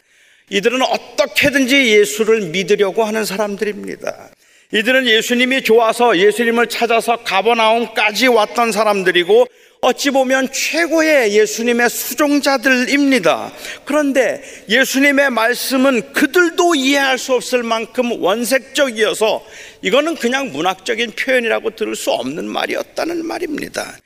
이들은 0.49 0.81
어떻게든지 0.81 1.97
예수를 1.97 2.41
믿으려고 2.49 3.03
하는 3.03 3.25
사람들입니다. 3.25 4.29
이들은 4.71 5.07
예수님이 5.07 5.63
좋아서 5.63 6.17
예수님을 6.17 6.67
찾아서 6.67 7.17
가버나움까지 7.17 8.27
왔던 8.27 8.71
사람들이고 8.71 9.47
어찌 9.81 10.11
보면 10.11 10.51
최고의 10.51 11.35
예수님의 11.37 11.89
수종자들입니다. 11.89 13.51
그런데 13.85 14.43
예수님의 14.67 15.29
말씀은 15.31 16.13
그들도 16.13 16.75
이해할 16.75 17.17
수 17.17 17.33
없을 17.33 17.63
만큼 17.63 18.21
원색적이어서 18.21 19.43
이거는 19.81 20.15
그냥 20.15 20.51
문학적인 20.51 21.11
표현이라고 21.11 21.71
들을 21.71 21.95
수 21.95 22.11
없는 22.11 22.45
말이었다는 22.45 23.25
말입니다. 23.25 23.97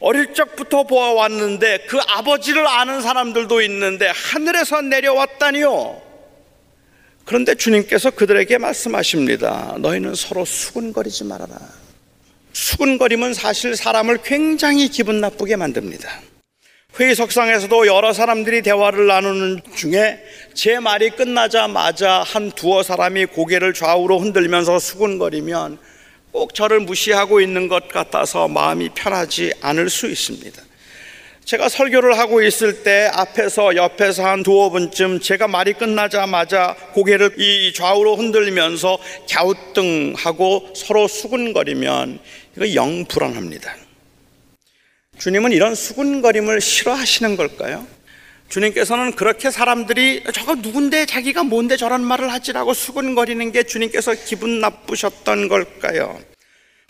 어릴 0.00 0.32
적부터 0.32 0.84
보아왔는데 0.84 1.84
그 1.86 1.98
아버지를 1.98 2.66
아는 2.66 3.02
사람들도 3.02 3.60
있는데 3.62 4.10
하늘에서 4.14 4.80
내려왔다니요. 4.80 6.00
그런데 7.26 7.54
주님께서 7.54 8.10
그들에게 8.10 8.58
말씀하십니다. 8.58 9.76
너희는 9.78 10.14
서로 10.14 10.44
수군거리지 10.44 11.24
말아라. 11.24 11.54
수군거림은 12.52 13.34
사실 13.34 13.76
사람을 13.76 14.18
굉장히 14.24 14.88
기분 14.88 15.20
나쁘게 15.20 15.56
만듭니다. 15.56 16.08
회의석상에서도 16.98 17.86
여러 17.86 18.12
사람들이 18.12 18.62
대화를 18.62 19.06
나누는 19.06 19.60
중에 19.76 20.18
제 20.54 20.80
말이 20.80 21.10
끝나자마자 21.10 22.24
한 22.26 22.50
두어 22.50 22.82
사람이 22.82 23.26
고개를 23.26 23.74
좌우로 23.74 24.18
흔들면서 24.18 24.78
수군거리면 24.80 25.78
꼭 26.32 26.54
저를 26.54 26.80
무시하고 26.80 27.40
있는 27.40 27.68
것 27.68 27.88
같아서 27.88 28.48
마음이 28.48 28.90
편하지 28.94 29.52
않을 29.60 29.90
수 29.90 30.06
있습니다. 30.06 30.62
제가 31.44 31.68
설교를 31.68 32.16
하고 32.18 32.42
있을 32.42 32.84
때 32.84 33.10
앞에서 33.12 33.74
옆에서 33.74 34.24
한 34.24 34.42
두어 34.44 34.70
분쯤 34.70 35.20
제가 35.20 35.48
말이 35.48 35.72
끝나자마자 35.72 36.76
고개를 36.92 37.40
이 37.40 37.72
좌우로 37.72 38.16
흔들면서 38.16 38.98
갸우뚱하고 39.28 40.74
서로 40.76 41.08
수군거리면 41.08 42.20
이거 42.56 42.74
영 42.74 43.04
불안합니다. 43.06 43.74
주님은 45.18 45.52
이런 45.52 45.74
수군거림을 45.74 46.60
싫어하시는 46.60 47.36
걸까요? 47.36 47.86
주님께서는 48.50 49.12
그렇게 49.12 49.50
사람들이 49.50 50.24
저거 50.34 50.56
누군데 50.56 51.06
자기가 51.06 51.44
뭔데 51.44 51.76
저런 51.76 52.04
말을 52.04 52.32
하지라고 52.32 52.74
수군거리는 52.74 53.52
게 53.52 53.62
주님께서 53.62 54.14
기분 54.26 54.60
나쁘셨던 54.60 55.48
걸까요? 55.48 56.20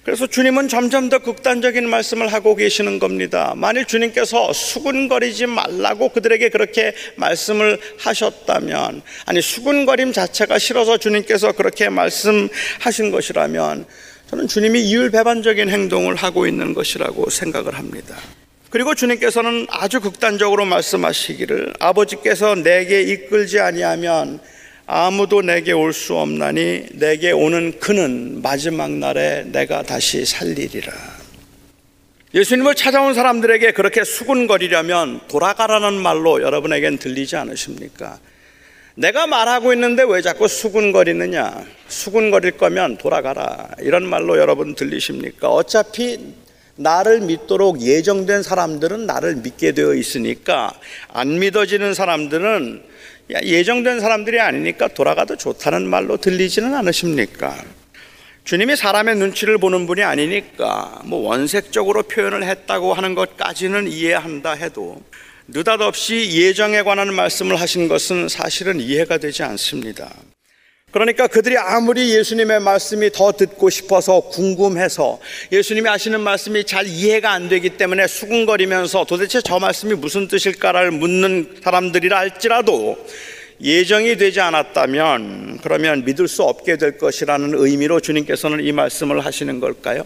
그래서 0.03 0.27
주님은 0.27 0.69
점점 0.69 1.11
더 1.11 1.19
극단적인 1.19 1.87
말씀을 1.87 2.33
하고 2.33 2.57
계시는 2.57 2.99
겁니다. 2.99 3.53
만일 3.55 3.85
주님께서 3.85 4.51
수군거리지 4.55 5.45
말라고 5.45 6.09
그들에게 6.09 6.49
그렇게 6.49 6.95
말씀을 7.17 7.79
하셨다면, 7.99 9.03
아니, 9.27 9.43
수군거림 9.43 10.15
자체가 10.15 10.59
싫어서 10.59 10.97
주님께서 10.97 11.53
그렇게 11.53 11.91
말씀하신 11.91 13.11
것이라면, 13.11 13.85
저는 14.31 14.49
주님이 14.49 14.81
이율배반적인 14.85 15.69
행동을 15.69 16.15
하고 16.15 16.47
있는 16.47 16.73
것이라고 16.73 17.29
생각을 17.29 17.77
합니다. 17.77 18.17
그리고 18.71 18.95
주님께서는 18.95 19.67
아주 19.69 20.01
극단적으로 20.01 20.65
말씀하시기를 20.65 21.75
아버지께서 21.81 22.55
내게 22.55 23.03
이끌지 23.03 23.59
아니하면 23.59 24.41
아무도 24.87 25.43
내게 25.43 25.73
올 25.73 25.93
수 25.93 26.17
없나니 26.17 26.87
내게 26.95 27.33
오는 27.33 27.79
그는 27.81 28.41
마지막 28.43 28.91
날에 28.91 29.45
내가 29.47 29.83
다시 29.83 30.25
살리리라. 30.25 30.93
예수님을 32.33 32.77
찾아온 32.77 33.13
사람들에게 33.15 33.73
그렇게 33.73 34.05
수군거리려면 34.05 35.21
돌아가라는 35.27 35.95
말로 35.95 36.41
여러분에겐 36.43 36.99
들리지 36.99 37.35
않으십니까? 37.37 38.21
내가 38.95 39.27
말하고 39.27 39.73
있는데 39.73 40.05
왜 40.09 40.21
자꾸 40.23 40.47
수군거리느냐? 40.47 41.65
수군거릴 41.89 42.53
거면 42.53 42.99
돌아가라. 42.99 43.69
이런 43.81 44.05
말로 44.07 44.39
여러분 44.39 44.75
들리십니까? 44.77 45.49
어차피 45.49 46.19
나를 46.81 47.21
믿도록 47.21 47.83
예정된 47.83 48.43
사람들은 48.43 49.05
나를 49.05 49.37
믿게 49.37 49.73
되어 49.73 49.95
있으니까 49.95 50.73
안 51.09 51.39
믿어지는 51.39 51.93
사람들은 51.93 52.83
야, 53.35 53.41
예정된 53.43 54.01
사람들이 54.01 54.41
아니니까 54.41 54.89
돌아가도 54.89 55.37
좋다는 55.37 55.87
말로 55.87 56.17
들리지는 56.17 56.75
않으십니까? 56.75 57.55
주님이 58.45 58.77
사람의 58.77 59.17
눈치를 59.17 59.59
보는 59.59 59.87
분이 59.87 60.03
아니니까 60.03 61.03
뭐 61.05 61.29
원색적으로 61.29 62.05
표현을 62.05 62.45
했다고 62.45 62.95
하는 62.95 63.15
것까지는 63.15 63.87
이해한다 63.87 64.53
해도 64.53 65.03
느닷없이 65.49 66.31
예정에 66.33 66.83
관한 66.83 67.13
말씀을 67.13 67.61
하신 67.61 67.89
것은 67.89 68.29
사실은 68.29 68.81
이해가 68.81 69.19
되지 69.19 69.43
않습니다. 69.43 70.11
그러니까 70.91 71.29
그들이 71.29 71.57
아무리 71.57 72.17
예수님의 72.17 72.61
말씀이 72.61 73.11
더 73.13 73.31
듣고 73.31 73.71
싶어서 73.71 74.21
궁금해서 74.21 75.21
예수님이 75.53 75.89
하시는 75.89 76.21
말씀이 76.21 76.65
잘 76.65 76.87
이해가 76.87 77.31
안 77.31 77.49
되기 77.49 77.71
때문에 77.71 78.09
수군거리면서 78.09 79.05
도대체 79.05 79.41
저 79.41 79.61
말씀이 79.61 79.95
무슨 79.95 80.27
뜻일까를 80.27 80.91
묻는 80.91 81.61
사람들이라 81.63 82.19
할지라도 82.19 82.99
예정이 83.61 84.17
되지 84.17 84.41
않았다면 84.41 85.61
그러면 85.63 86.05
믿을 86.05 86.27
수 86.27 86.43
없게 86.43 86.77
될 86.77 86.99
것이라는 86.99 87.53
의미로 87.55 88.01
주님께서는 88.01 88.65
이 88.65 88.73
말씀을 88.73 89.25
하시는 89.25 89.61
걸까요? 89.61 90.03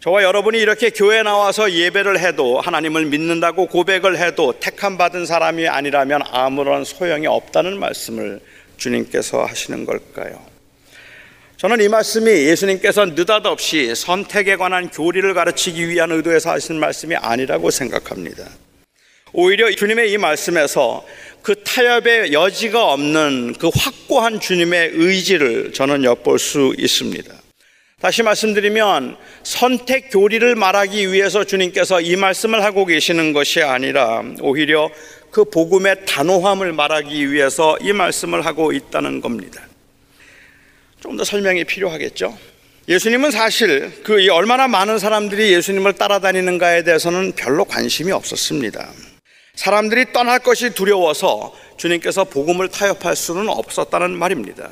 저와 0.00 0.22
여러분이 0.22 0.58
이렇게 0.58 0.90
교회 0.90 1.22
나와서 1.22 1.70
예배를 1.72 2.18
해도 2.18 2.58
하나님을 2.58 3.06
믿는다고 3.06 3.66
고백을 3.66 4.18
해도 4.18 4.54
택함 4.58 4.96
받은 4.96 5.26
사람이 5.26 5.68
아니라면 5.68 6.22
아무런 6.30 6.84
소용이 6.84 7.26
없다는 7.26 7.78
말씀을 7.78 8.40
주님께서 8.80 9.44
하시는 9.44 9.84
걸까요? 9.86 10.44
저는 11.56 11.82
이 11.82 11.88
말씀이 11.88 12.28
예수님께서 12.28 13.04
느닷없이 13.04 13.94
선택에 13.94 14.56
관한 14.56 14.88
교리를 14.88 15.32
가르치기 15.34 15.88
위한 15.88 16.10
의도에서 16.10 16.50
하신 16.50 16.80
말씀이 16.80 17.14
아니라고 17.14 17.70
생각합니다. 17.70 18.48
오히려 19.32 19.70
주님의 19.70 20.10
이 20.10 20.18
말씀에서 20.18 21.06
그 21.42 21.62
타협의 21.62 22.32
여지가 22.32 22.92
없는 22.92 23.54
그 23.58 23.70
확고한 23.72 24.40
주님의 24.40 24.92
의지를 24.94 25.72
저는 25.72 26.02
엿볼 26.02 26.38
수 26.38 26.74
있습니다. 26.76 27.32
다시 28.00 28.22
말씀드리면 28.22 29.18
선택 29.42 30.08
교리를 30.10 30.54
말하기 30.54 31.12
위해서 31.12 31.44
주님께서 31.44 32.00
이 32.00 32.16
말씀을 32.16 32.64
하고 32.64 32.86
계시는 32.86 33.34
것이 33.34 33.62
아니라 33.62 34.22
오히려 34.40 34.90
그 35.30 35.44
복음의 35.44 36.06
단호함을 36.06 36.72
말하기 36.72 37.32
위해서 37.32 37.76
이 37.80 37.92
말씀을 37.92 38.44
하고 38.44 38.72
있다는 38.72 39.20
겁니다. 39.20 39.62
좀 41.00 41.16
더 41.16 41.24
설명이 41.24 41.64
필요하겠죠? 41.64 42.36
예수님은 42.88 43.30
사실 43.30 44.02
그 44.02 44.26
얼마나 44.30 44.68
많은 44.68 44.98
사람들이 44.98 45.52
예수님을 45.54 45.94
따라다니는가에 45.94 46.82
대해서는 46.82 47.32
별로 47.36 47.64
관심이 47.64 48.10
없었습니다. 48.12 48.88
사람들이 49.54 50.12
떠날 50.12 50.40
것이 50.40 50.70
두려워서 50.74 51.54
주님께서 51.76 52.24
복음을 52.24 52.68
타협할 52.68 53.16
수는 53.16 53.48
없었다는 53.48 54.10
말입니다. 54.10 54.70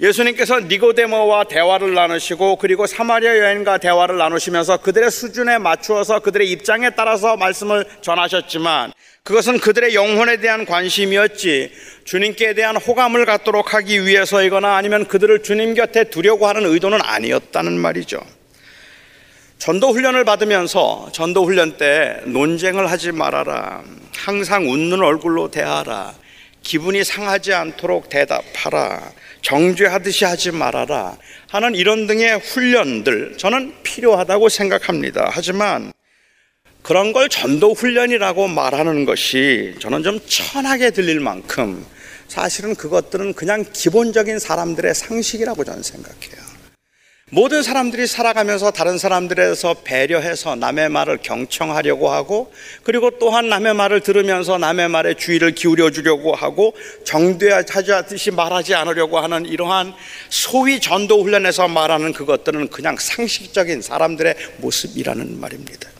예수님께서 0.00 0.60
니고데모와 0.60 1.44
대화를 1.44 1.94
나누시고 1.94 2.56
그리고 2.56 2.86
사마리아 2.86 3.38
여인과 3.38 3.78
대화를 3.78 4.18
나누시면서 4.18 4.78
그들의 4.78 5.10
수준에 5.10 5.58
맞추어서 5.58 6.18
그들의 6.20 6.50
입장에 6.50 6.90
따라서 6.90 7.36
말씀을 7.36 7.84
전하셨지만 8.00 8.92
그것은 9.24 9.58
그들의 9.58 9.94
영혼에 9.94 10.36
대한 10.36 10.66
관심이었지 10.66 11.72
주님께 12.04 12.52
대한 12.52 12.76
호감을 12.76 13.24
갖도록 13.24 13.72
하기 13.72 14.04
위해서이거나 14.04 14.76
아니면 14.76 15.06
그들을 15.06 15.42
주님 15.42 15.72
곁에 15.72 16.04
두려고 16.04 16.46
하는 16.46 16.66
의도는 16.66 17.00
아니었다는 17.00 17.72
말이죠. 17.78 18.20
전도 19.56 19.92
훈련을 19.92 20.26
받으면서 20.26 21.08
전도 21.14 21.46
훈련 21.46 21.78
때 21.78 22.20
논쟁을 22.26 22.90
하지 22.90 23.12
말아라. 23.12 23.82
항상 24.14 24.68
웃는 24.68 25.00
얼굴로 25.00 25.50
대하라. 25.50 26.12
기분이 26.60 27.02
상하지 27.02 27.54
않도록 27.54 28.10
대답하라. 28.10 29.10
정죄하듯이 29.40 30.26
하지 30.26 30.50
말아라. 30.50 31.16
하는 31.48 31.74
이런 31.74 32.06
등의 32.06 32.40
훈련들 32.40 33.38
저는 33.38 33.72
필요하다고 33.84 34.50
생각합니다. 34.50 35.30
하지만 35.32 35.94
그런 36.84 37.14
걸 37.14 37.30
전도 37.30 37.72
훈련이라고 37.72 38.46
말하는 38.46 39.06
것이 39.06 39.74
저는 39.80 40.02
좀 40.02 40.20
천하게 40.26 40.90
들릴 40.90 41.18
만큼 41.18 41.82
사실은 42.28 42.74
그것들은 42.74 43.32
그냥 43.32 43.64
기본적인 43.72 44.38
사람들의 44.38 44.94
상식이라고 44.94 45.64
저는 45.64 45.82
생각해요. 45.82 46.44
모든 47.30 47.62
사람들이 47.62 48.06
살아가면서 48.06 48.70
다른 48.70 48.98
사람들에서 48.98 49.76
배려해서 49.82 50.56
남의 50.56 50.90
말을 50.90 51.20
경청하려고 51.22 52.10
하고 52.10 52.52
그리고 52.82 53.18
또한 53.18 53.48
남의 53.48 53.72
말을 53.72 54.00
들으면서 54.00 54.58
남의 54.58 54.90
말에 54.90 55.14
주의를 55.14 55.54
기울여 55.54 55.90
주려고 55.90 56.34
하고 56.34 56.74
정죄하듯이 57.04 58.30
말하지 58.30 58.74
않으려고 58.74 59.18
하는 59.20 59.46
이러한 59.46 59.94
소위 60.28 60.78
전도 60.80 61.22
훈련에서 61.22 61.66
말하는 61.66 62.12
그것들은 62.12 62.68
그냥 62.68 62.98
상식적인 62.98 63.80
사람들의 63.80 64.34
모습이라는 64.58 65.40
말입니다. 65.40 65.93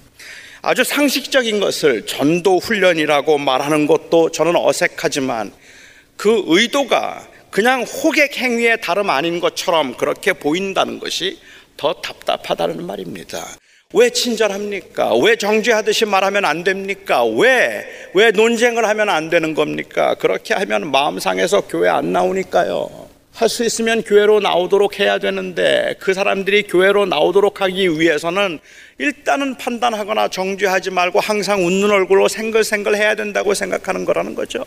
아주 0.66 0.82
상식적인 0.82 1.60
것을 1.60 2.06
전도 2.06 2.58
훈련이라고 2.58 3.36
말하는 3.36 3.86
것도 3.86 4.30
저는 4.30 4.56
어색하지만 4.56 5.52
그 6.16 6.42
의도가 6.46 7.28
그냥 7.50 7.82
호객 7.82 8.38
행위의 8.38 8.80
다름 8.80 9.10
아닌 9.10 9.40
것처럼 9.40 9.94
그렇게 9.94 10.32
보인다는 10.32 11.00
것이 11.00 11.38
더 11.76 11.92
답답하다는 11.92 12.86
말입니다. 12.86 13.46
왜 13.92 14.08
친절합니까? 14.08 15.14
왜 15.16 15.36
정죄하듯이 15.36 16.06
말하면 16.06 16.46
안 16.46 16.64
됩니까? 16.64 17.26
왜, 17.26 17.84
왜 18.14 18.30
논쟁을 18.30 18.88
하면 18.88 19.10
안 19.10 19.28
되는 19.28 19.52
겁니까? 19.52 20.14
그렇게 20.14 20.54
하면 20.54 20.90
마음 20.90 21.18
상해서 21.18 21.60
교회 21.60 21.90
안 21.90 22.10
나오니까요. 22.10 23.03
할 23.35 23.49
수 23.49 23.64
있으면 23.64 24.03
교회로 24.05 24.39
나오도록 24.39 25.01
해야 25.01 25.18
되는데 25.18 25.97
그 25.99 26.14
사람들이 26.14 26.62
교회로 26.68 27.07
나오도록 27.07 27.61
하기 27.61 27.99
위해서는 27.99 28.61
일단은 28.99 29.57
판단하거나 29.57 30.28
정죄하지 30.28 30.91
말고 30.91 31.18
항상 31.18 31.66
웃는 31.66 31.91
얼굴로 31.91 32.28
생글생글 32.28 32.95
해야 32.95 33.16
된다고 33.16 33.53
생각하는 33.53 34.05
거라는 34.05 34.37
거죠. 34.37 34.64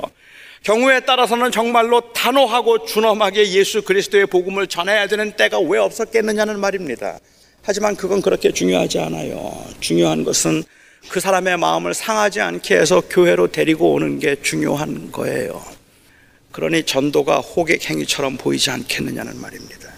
경우에 0.63 0.99
따라서는 1.01 1.51
정말로 1.51 2.11
단호하고 2.11 2.86
준엄하게 2.86 3.51
예수 3.51 3.84
그리스도의 3.84 4.26
복음을 4.26 4.68
전해야 4.68 5.07
되는 5.07 5.32
때가 5.32 5.59
왜 5.59 5.80
없었겠느냐는 5.80 6.59
말입니다. 6.59 7.20
하지만 7.63 7.95
그건 7.95 8.22
그렇게 8.22 8.51
중요하지 8.51 8.99
않아요. 8.99 9.63
중요한 9.80 10.26
것은 10.26 10.63
그 11.07 11.22
사람의 11.22 11.57
마음을 11.57 11.93
상하지 11.93 12.41
않게 12.41 12.76
해서 12.76 13.01
교회로 13.09 13.47
데리고 13.53 13.93
오는 13.93 14.20
게 14.20 14.36
중요한 14.41 15.09
거예요. 15.09 15.76
그러니 16.57 16.81
전도가 16.85 17.37
호객 17.37 17.87
행위처럼 17.87 18.35
보이지 18.35 18.71
않겠느냐는 18.71 19.39
말입니다. 19.39 19.91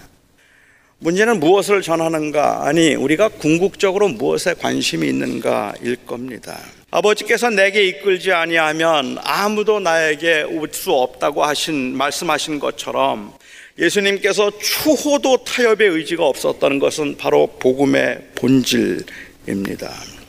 문제는 0.98 1.40
무엇을 1.40 1.80
전하는가? 1.80 2.66
아니, 2.66 2.94
우리가 2.94 3.28
궁극적으로 3.28 4.08
무엇에 4.08 4.52
관심이 4.52 5.08
있는가일 5.08 5.96
겁니다. 6.06 6.60
아버지께서 6.90 7.48
내게 7.48 7.84
이끌지 7.86 8.32
아니하면 8.32 9.16
아무도 9.22 9.80
나에게 9.80 10.42
올 10.42 10.68
수 10.70 10.92
없다고 10.92 11.42
하신 11.42 11.96
말씀하신 11.96 12.58
것처럼 12.60 13.32
예수님께서 13.78 14.52
추호도 14.58 15.44
타협의 15.44 15.88
의지가 15.88 16.26
없었다는 16.26 16.78
것은 16.78 17.16
바로 17.16 17.46
복음의 17.58 18.32
본질입니다. 18.34 20.19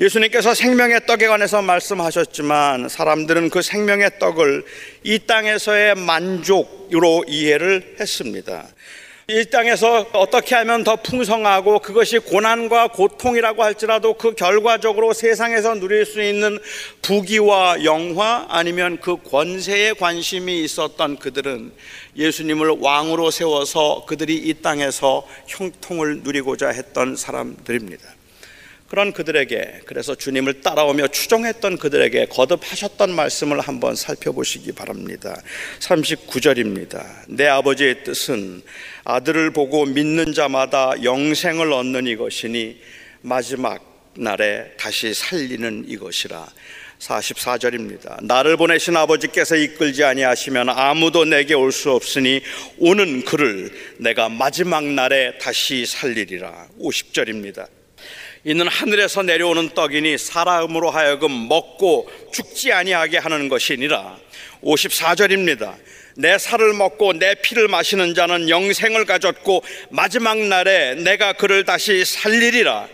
예수님께서 0.00 0.54
생명의 0.54 1.04
떡에 1.04 1.26
관해서 1.26 1.60
말씀하셨지만 1.60 2.88
사람들은 2.88 3.50
그 3.50 3.60
생명의 3.60 4.18
떡을 4.18 4.64
이 5.04 5.18
땅에서의 5.18 5.94
만족으로 5.94 7.24
이해를 7.28 7.96
했습니다. 8.00 8.66
이 9.28 9.44
땅에서 9.44 10.06
어떻게 10.14 10.54
하면 10.54 10.84
더 10.84 10.96
풍성하고 10.96 11.80
그것이 11.80 12.18
고난과 12.18 12.88
고통이라고 12.88 13.62
할지라도 13.62 14.14
그 14.14 14.34
결과적으로 14.34 15.12
세상에서 15.12 15.74
누릴 15.74 16.06
수 16.06 16.22
있는 16.22 16.58
부귀와 17.02 17.84
영화 17.84 18.46
아니면 18.48 18.98
그 19.00 19.18
권세에 19.22 19.92
관심이 19.92 20.64
있었던 20.64 21.18
그들은 21.18 21.72
예수님을 22.16 22.78
왕으로 22.80 23.30
세워서 23.30 24.06
그들이 24.08 24.34
이 24.34 24.54
땅에서 24.54 25.28
형통을 25.46 26.22
누리고자 26.22 26.70
했던 26.70 27.16
사람들입니다. 27.16 28.19
그런 28.90 29.12
그들에게 29.12 29.82
그래서 29.86 30.16
주님을 30.16 30.62
따라오며 30.62 31.08
추종했던 31.08 31.78
그들에게 31.78 32.26
거듭하셨던 32.26 33.14
말씀을 33.14 33.60
한번 33.60 33.94
살펴보시기 33.94 34.72
바랍니다. 34.72 35.40
39절입니다. 35.78 37.06
내 37.28 37.46
아버지의 37.46 38.02
뜻은 38.02 38.62
아들을 39.04 39.52
보고 39.52 39.84
믿는 39.84 40.34
자마다 40.34 41.04
영생을 41.04 41.72
얻는 41.72 42.08
이것이니 42.08 42.80
마지막 43.20 44.10
날에 44.16 44.72
다시 44.76 45.14
살리는 45.14 45.84
이것이라 45.86 46.48
44절입니다. 46.98 48.24
나를 48.24 48.56
보내신 48.56 48.96
아버지께서 48.96 49.54
이끌지 49.54 50.02
아니하시면 50.02 50.68
아무도 50.68 51.24
내게 51.24 51.54
올 51.54 51.70
수 51.70 51.92
없으니 51.92 52.42
오는 52.78 53.24
그를 53.24 53.70
내가 53.98 54.28
마지막 54.28 54.82
날에 54.82 55.38
다시 55.38 55.86
살리리라. 55.86 56.66
50절입니다. 56.80 57.68
이는 58.44 58.66
하늘에서 58.68 59.22
내려오는 59.22 59.70
떡이니 59.70 60.16
사람으로 60.16 60.90
하여금 60.90 61.48
먹고 61.48 62.10
죽지 62.32 62.72
아니하게 62.72 63.18
하는 63.18 63.48
것이니라. 63.48 64.16
54절입니다. 64.62 65.74
내 66.16 66.38
살을 66.38 66.72
먹고 66.72 67.12
내 67.14 67.34
피를 67.34 67.68
마시는 67.68 68.14
자는 68.14 68.48
영생을 68.48 69.04
가졌고 69.04 69.62
마지막 69.90 70.38
날에 70.38 70.94
내가 70.94 71.34
그를 71.34 71.64
다시 71.64 72.04
살리리라. 72.04 72.88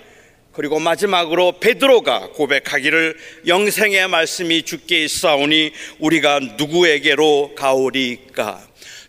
그리고 0.53 0.80
마지막으로 0.80 1.61
베드로가 1.61 2.30
고백하기를 2.34 3.16
영생의 3.47 4.09
말씀이 4.09 4.62
주께 4.62 5.05
있사오니 5.05 5.70
우리가 5.99 6.40
누구에게로 6.57 7.55
가오리까 7.55 8.65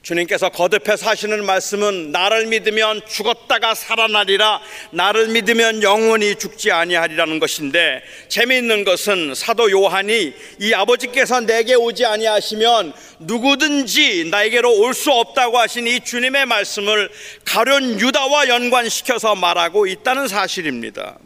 주님께서 0.07 0.47
거듭해서 0.47 1.09
하시는 1.09 1.45
말씀은 1.45 2.13
나를 2.13 2.45
믿으면 2.45 3.01
죽었다가 3.09 3.75
살아나리라 3.75 4.61
나를 4.91 5.27
믿으면 5.27 5.83
영원히 5.83 6.35
죽지 6.35 6.71
아니하리라는 6.71 7.39
것인데 7.39 8.01
재미있는 8.29 8.85
것은 8.85 9.35
사도 9.35 9.69
요한이 9.69 10.33
이 10.61 10.73
아버지께서 10.73 11.41
내게 11.41 11.75
오지 11.75 12.05
아니하시면 12.05 12.93
누구든지 13.19 14.29
나에게로 14.31 14.79
올 14.79 14.93
수 14.97 15.11
없다고 15.11 15.59
하신 15.59 15.85
이 15.85 15.99
주님의 15.99 16.45
말씀을 16.47 17.09
가련 17.45 17.99
유다와 17.99 18.47
연관시켜서 18.47 19.35
말하고 19.35 19.85
있다는 19.85 20.27
사실입니다. 20.27 21.17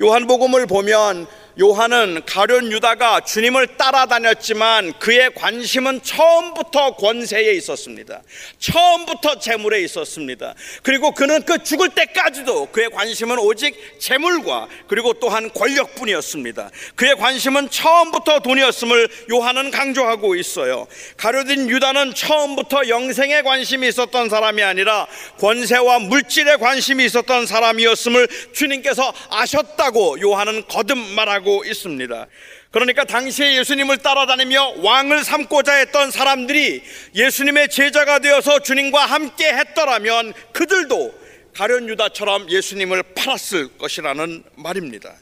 요한복음을 0.00 0.66
보면 0.66 1.26
요한은 1.60 2.22
가련 2.24 2.70
유다가 2.70 3.20
주님을 3.20 3.78
따라다녔지만 3.78 4.92
그의 5.00 5.34
관심은 5.34 6.02
처음부터 6.04 6.94
권세에 6.94 7.52
있었습니다. 7.54 8.22
처음부터 8.60 9.40
재물에 9.40 9.80
있었습니다. 9.80 10.54
그리고 10.84 11.10
그는 11.10 11.42
그 11.42 11.64
죽을 11.64 11.88
때까지도 11.88 12.66
그의 12.66 12.90
관심은 12.90 13.40
오직 13.40 13.74
재물과 13.98 14.68
그리고 14.86 15.14
또한 15.14 15.50
권력뿐이었습니다. 15.52 16.70
그의 16.94 17.16
관심은 17.16 17.70
처음부터 17.70 18.38
돈이었음을 18.38 19.08
요한은 19.32 19.72
강조하고 19.72 20.36
있어요. 20.36 20.86
가룟인 21.16 21.68
유다는 21.70 22.14
처음부터 22.14 22.88
영생에 22.88 23.42
관심이 23.42 23.88
있었던 23.88 24.28
사람이 24.28 24.62
아니라 24.62 25.08
권세와 25.40 25.98
물질에 26.00 26.56
관심이 26.56 27.04
있었던 27.06 27.46
사람이었음을 27.46 28.28
주님께서 28.52 29.12
아셨다고 29.30 30.20
요한은 30.20 30.68
거듭 30.68 30.96
말하 30.96 31.40
고 31.48 31.64
있습니다. 31.64 32.26
그러니까 32.70 33.04
당시에 33.04 33.56
예수님을 33.56 33.96
따라다니며 33.98 34.74
왕을 34.82 35.24
삼고자 35.24 35.72
했던 35.76 36.10
사람들이 36.10 36.82
예수님의 37.14 37.70
제자가 37.70 38.18
되어서 38.18 38.58
주님과 38.58 39.06
함께 39.06 39.50
했더라면 39.54 40.34
그들도 40.52 41.14
가련 41.54 41.88
유다처럼 41.88 42.50
예수님을 42.50 43.02
팔았을 43.14 43.78
것이라는 43.78 44.44
말입니다. 44.56 45.14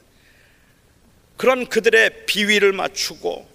그런 1.37 1.65
그들의 1.67 2.25
비위를 2.25 2.73
맞추고 2.73 3.47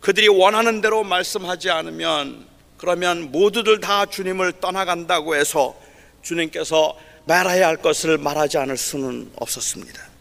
그들이 0.00 0.28
원하는 0.28 0.80
대로 0.80 1.04
말씀하지 1.04 1.68
않으면 1.68 2.46
그러면 2.78 3.30
모두들 3.32 3.80
다 3.80 4.06
주님을 4.06 4.60
떠나간다고 4.60 5.36
해서 5.36 5.78
주님께서 6.22 6.98
말해야 7.26 7.68
할 7.68 7.76
것을 7.76 8.16
말하지 8.16 8.56
않을 8.58 8.78
수는 8.78 9.30
없었습니다. 9.36 10.13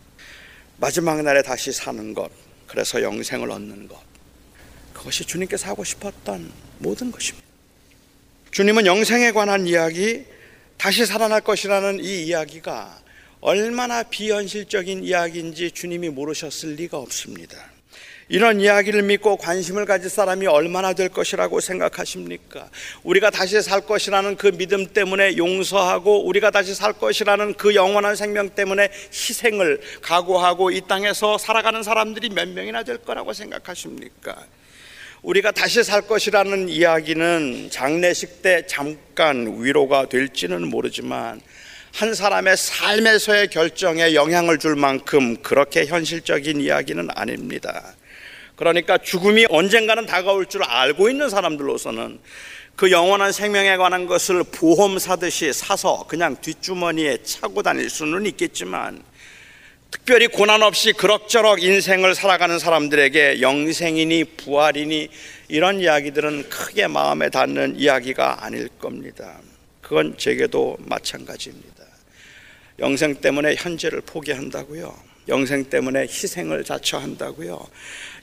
마지막 0.78 1.22
날에 1.22 1.42
다시 1.42 1.72
사는 1.72 2.14
것, 2.14 2.32
그래서 2.68 3.02
영생을 3.02 3.52
얻는 3.52 3.88
것. 3.88 4.02
그것이 4.94 5.26
주님께서 5.26 5.68
하고 5.68 5.84
싶었던 5.84 6.52
모든 6.80 7.12
것입니다. 7.12 7.46
주님은 8.52 8.86
영생에 8.86 9.32
관한 9.32 9.68
이야기, 9.68 10.26
다시 10.78 11.06
살아날 11.06 11.42
것이라는 11.42 12.04
이 12.04 12.26
이야기가 12.26 13.02
얼마나 13.42 14.04
비현실적인 14.04 15.04
이야기인지 15.04 15.72
주님이 15.72 16.10
모르셨을 16.10 16.76
리가 16.76 16.98
없습니다. 16.98 17.73
이런 18.34 18.60
이야기를 18.60 19.04
믿고 19.04 19.38
관심을 19.38 19.86
가질 19.86 20.10
사람이 20.10 20.48
얼마나 20.48 20.94
될 20.94 21.08
것이라고 21.10 21.60
생각하십니까? 21.60 22.68
우리가 23.04 23.30
다시 23.30 23.62
살 23.62 23.82
것이라는 23.82 24.38
그 24.38 24.48
믿음 24.58 24.88
때문에 24.88 25.38
용서하고 25.38 26.26
우리가 26.26 26.50
다시 26.50 26.74
살 26.74 26.94
것이라는 26.94 27.54
그 27.54 27.76
영원한 27.76 28.16
생명 28.16 28.50
때문에 28.50 28.90
희생을 29.12 29.82
각오하고 30.02 30.72
이 30.72 30.82
땅에서 30.88 31.38
살아가는 31.38 31.84
사람들이 31.84 32.30
몇 32.30 32.48
명이나 32.50 32.82
될 32.82 32.98
거라고 32.98 33.34
생각하십니까? 33.34 34.36
우리가 35.22 35.52
다시 35.52 35.84
살 35.84 36.02
것이라는 36.02 36.70
이야기는 36.70 37.70
장례식 37.70 38.42
때 38.42 38.66
잠깐 38.66 39.62
위로가 39.62 40.10
될지는 40.10 40.68
모르지만 40.70 41.40
한 41.92 42.16
사람의 42.16 42.58
삶에서의 42.58 43.50
결정에 43.50 44.16
영향을 44.16 44.58
줄 44.58 44.76
만큼 44.76 45.38
그렇게 45.44 45.86
현실적인 45.86 46.62
이야기는 46.62 47.10
아닙니다. 47.14 47.94
그러니까 48.64 48.98
죽음이 48.98 49.46
언젠가는 49.50 50.06
다가올 50.06 50.46
줄 50.46 50.64
알고 50.64 51.10
있는 51.10 51.30
사람들로서는 51.30 52.18
그 52.78 52.92
영원한 52.92 53.34
생명에 53.34 53.76
관한 53.76 54.06
것을 54.06 54.44
보험 54.44 55.00
사듯이 55.00 55.52
사서 55.52 56.06
그냥 56.08 56.38
뒷주머니에 56.40 57.24
차고 57.24 57.62
다닐 57.62 57.90
수는 57.90 58.26
있겠지만 58.26 59.04
특별히 59.92 60.28
고난 60.28 60.64
없이 60.64 60.94
그럭저럭 60.94 61.62
인생을 61.62 62.16
살아가는 62.16 62.58
사람들에게 62.58 63.42
영생이니 63.42 64.24
부활이니 64.38 65.10
이런 65.50 65.82
이야기들은 65.82 66.48
크게 66.50 66.88
마음에 66.88 67.30
닿는 67.30 67.78
이야기가 67.78 68.46
아닐 68.46 68.70
겁니다. 68.80 69.40
그건 69.82 70.18
제게도 70.18 70.78
마찬가지입니다. 70.80 71.84
영생 72.80 73.16
때문에 73.16 73.56
현재를 73.56 74.02
포기한다고요. 74.02 75.13
영생 75.28 75.66
때문에 75.66 76.02
희생을 76.02 76.64
자처한다고요. 76.64 77.66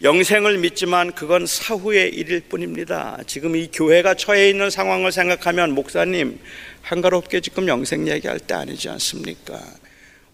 영생을 0.03 0.59
믿지만 0.59 1.13
그건 1.13 1.47
사후의 1.47 2.11
일일 2.11 2.41
뿐입니다. 2.41 3.19
지금 3.27 3.57
이 3.57 3.69
교회가 3.73 4.15
처해 4.15 4.51
있는 4.51 4.71
상황을 4.71 5.13
생각하면 5.13 5.73
목사님 5.73 6.39
한가롭게 6.83 7.41
지금 7.41 7.69
영생 7.69 8.09
얘기할 8.09 8.39
때 8.41 8.55
아니지 8.55 8.89
않습니까? 8.91 9.61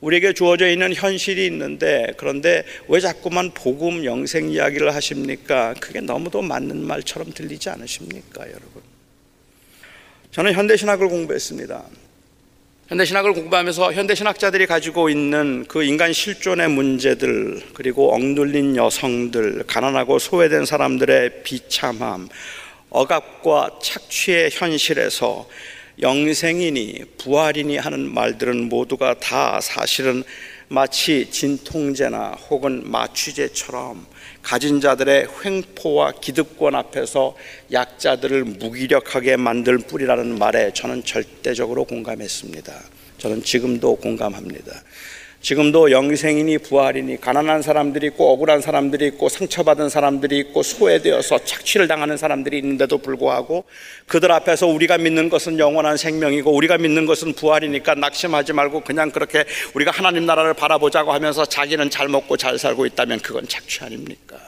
우리에게 0.01 0.35
주어져 0.35 0.69
있는 0.69 0.95
현실이 0.95 1.47
있는데 1.47 2.12
그런데 2.17 2.64
왜 2.89 3.01
자꾸만 3.01 3.53
복음 3.53 4.05
영생 4.05 4.51
이야기를 4.51 4.95
하십니까? 4.95 5.75
그게 5.81 6.01
너무도 6.01 6.43
맞는 6.43 6.85
말처럼 6.85 7.33
들리지 7.33 7.71
않으십니까, 7.71 8.47
여러분? 8.47 8.83
저는 10.33 10.53
현대 10.53 10.77
신학을 10.77 11.09
공부했습니다. 11.09 11.83
현대신학을 12.89 13.32
공부하면서 13.32 13.95
현대신학자들이 13.95 14.66
가지고 14.66 15.09
있는 15.09 15.64
그 15.66 15.82
인간 15.82 16.12
실존의 16.12 16.68
문제들, 16.68 17.61
그리고 17.74 18.14
억눌린 18.14 18.76
여성들, 18.76 19.64
가난하고 19.66 20.20
소외된 20.20 20.66
사람들의 20.66 21.43
비참함, 21.43 22.28
억압과 22.91 23.80
착취의 23.82 24.51
현실에서 24.53 25.49
영생이니 26.01 27.03
부활이니 27.18 27.76
하는 27.76 28.14
말들은 28.14 28.68
모두가 28.68 29.14
다 29.14 29.61
사실은 29.61 30.22
마치 30.68 31.28
진통제나 31.28 32.37
혹은 32.51 32.89
마취제처럼 32.89 34.07
가진 34.47 34.80
자들의 34.80 35.26
횡포와 35.44 36.12
기득권 36.20 36.76
앞에서 36.76 37.36
약자들을 37.72 38.44
무기력하게 38.44 39.36
만들 39.36 39.76
뿌리라는 39.76 40.38
말에 40.38 40.72
저는 40.72 41.03
절대적으로 41.03 41.82
공감했습니다. 41.82 42.72
저는 43.18 43.42
지금도 43.42 43.97
공감합니다. 43.97 44.72
지금도 45.47 45.92
영생이니 45.92 46.59
부활이니 46.59 47.20
가난한 47.20 47.62
사람들이 47.62 48.09
있고 48.09 48.32
억울한 48.32 48.61
사람들이 48.61 49.07
있고 49.07 49.28
상처받은 49.28 49.88
사람들이 49.88 50.38
있고 50.38 50.64
소외되어서 50.64 51.44
착취를 51.44 51.86
당하는 51.86 52.16
사람들이 52.16 52.59
있는데도 52.59 52.99
불구하고 52.99 53.62
그들 54.09 54.32
앞에서 54.32 54.66
우리가 54.66 54.99
믿는 54.99 55.28
것은 55.28 55.61
영원한 55.61 55.99
생명이고 55.99 56.53
우리가 56.53 56.78
믿는 56.78 57.07
것은 57.07 57.34
부활이니까 57.34 57.94
낙심하지 57.94 58.55
말고 58.55 58.80
그냥 58.80 59.12
그렇게 59.12 59.44
우리가 59.74 59.92
하나님 59.92 60.26
나라를 60.26 60.53
바라보자고 60.53 61.12
하면서 61.12 61.44
자기는 61.44 61.90
잘 61.90 62.09
먹고 62.09 62.36
잘 62.36 62.59
살고 62.59 62.84
있다면 62.84 63.20
그건 63.20 63.47
착취 63.47 63.84
아닙니까? 63.84 64.45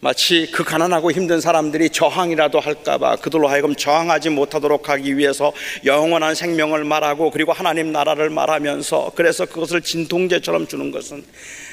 마치 0.00 0.48
그 0.52 0.62
가난하고 0.62 1.10
힘든 1.10 1.40
사람들이 1.40 1.90
저항이라도 1.90 2.60
할까봐 2.60 3.16
그들로 3.16 3.48
하여금 3.48 3.74
저항하지 3.74 4.30
못하도록 4.30 4.88
하기 4.88 5.18
위해서 5.18 5.52
영원한 5.84 6.36
생명을 6.36 6.84
말하고 6.84 7.32
그리고 7.32 7.52
하나님 7.52 7.90
나라를 7.90 8.30
말하면서 8.30 9.12
그래서 9.16 9.44
그것을 9.44 9.82
진통제처럼 9.82 10.68
주는 10.68 10.92
것은 10.92 11.24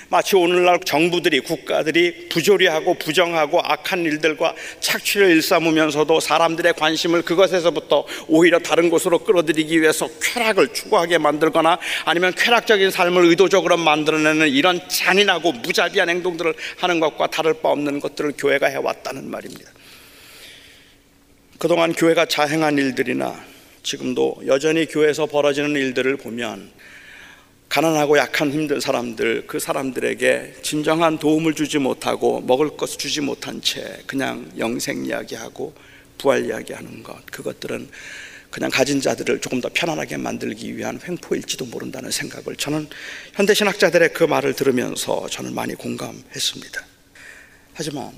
마치 0.10 0.36
오늘날 0.36 0.80
정부들이 0.80 1.40
국가들이 1.40 2.30
부조리하고 2.30 2.96
부정하고 2.96 3.60
악한 3.62 4.06
일들과 4.06 4.54
착취를 4.80 5.30
일삼으면서도 5.32 6.20
사람들의 6.20 6.74
관심을 6.74 7.24
그것에서부터 7.24 8.06
오히려 8.28 8.60
다른 8.60 8.90
곳으로 8.90 9.20
끌어들이기 9.20 9.82
위해서 9.82 10.08
쾌락을 10.22 10.70
추구하게 10.74 11.18
만들거나 11.18 11.80
아니면 12.06 12.34
쾌락적인 12.36 12.92
삶을 12.92 13.26
의도적으로 13.26 13.78
만들어내는 13.78 14.50
이런 14.50 14.80
잔인하고 14.88 15.52
무자비한 15.54 16.10
행동들을 16.10 16.54
하는 16.78 17.00
것과 17.00 17.28
다를 17.28 17.56
바 17.62 17.70
없는 17.70 18.00
것들을 18.00 18.34
교회가 18.38 18.68
해왔다는 18.68 19.30
말입니다. 19.30 19.72
그동안 21.58 21.94
교회가 21.94 22.26
자행한 22.26 22.78
일들이나 22.78 23.44
지금도 23.82 24.42
여전히 24.46 24.86
교회에서 24.86 25.26
벌어지는 25.26 25.72
일들을 25.72 26.18
보면 26.18 26.72
가난하고 27.76 28.18
약한 28.18 28.54
힘든 28.54 28.80
사람들 28.80 29.48
그 29.48 29.60
사람들에게 29.60 30.54
진정한 30.62 31.18
도움을 31.18 31.56
주지 31.56 31.78
못하고 31.78 32.40
먹을 32.40 32.78
것을 32.78 32.98
주지 32.98 33.20
못한 33.20 33.60
채 33.62 34.00
그냥 34.08 34.50
영생 34.58 35.06
이야기하고 35.06 35.74
부활 36.18 36.46
이야기하는 36.46 37.04
것 37.04 37.26
그것들은 37.26 37.90
그냥 38.50 38.72
가진 38.72 39.02
자들을 39.02 39.42
조금 39.42 39.60
더 39.60 39.70
편안하게 39.74 40.16
만들기 40.16 40.78
위한 40.78 41.02
횡포일지도 41.06 41.66
모른다는 41.66 42.12
생각을 42.12 42.56
저는 42.56 42.88
현대 43.34 43.54
신학자들의 43.54 44.14
그 44.14 44.24
말을 44.24 44.54
들으면서 44.54 45.28
저는 45.28 45.54
많이 45.54 45.76
공감했습니다. 45.76 46.82
하지만 47.74 48.14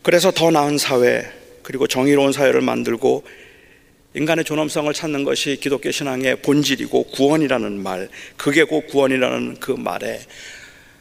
그래서 0.00 0.30
더 0.30 0.50
나은 0.50 0.78
사회 0.78 1.30
그리고 1.62 1.86
정의로운 1.86 2.32
사회를 2.32 2.62
만들고 2.62 3.22
인간의 4.12 4.44
존엄성을 4.44 4.92
찾는 4.92 5.22
것이 5.22 5.56
기독교 5.60 5.88
신앙의 5.92 6.42
본질이고 6.42 7.04
구원이라는 7.04 7.80
말, 7.80 8.08
그게 8.36 8.64
곧 8.64 8.88
구원이라는 8.88 9.60
그 9.60 9.70
말에 9.70 10.20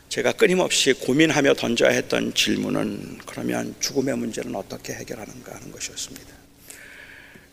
제가 0.10 0.34
끊임없이 0.34 0.94
고민하며 0.94 1.56
던져야 1.56 1.90
했던 1.90 2.36
질문은 2.36 3.18
그러면 3.26 3.74
죽음의 3.80 4.16
문제는 4.16 4.56
어떻게 4.56 4.94
해결하는가 4.94 5.56
하는 5.56 5.72
것이었습니다. 5.72 6.28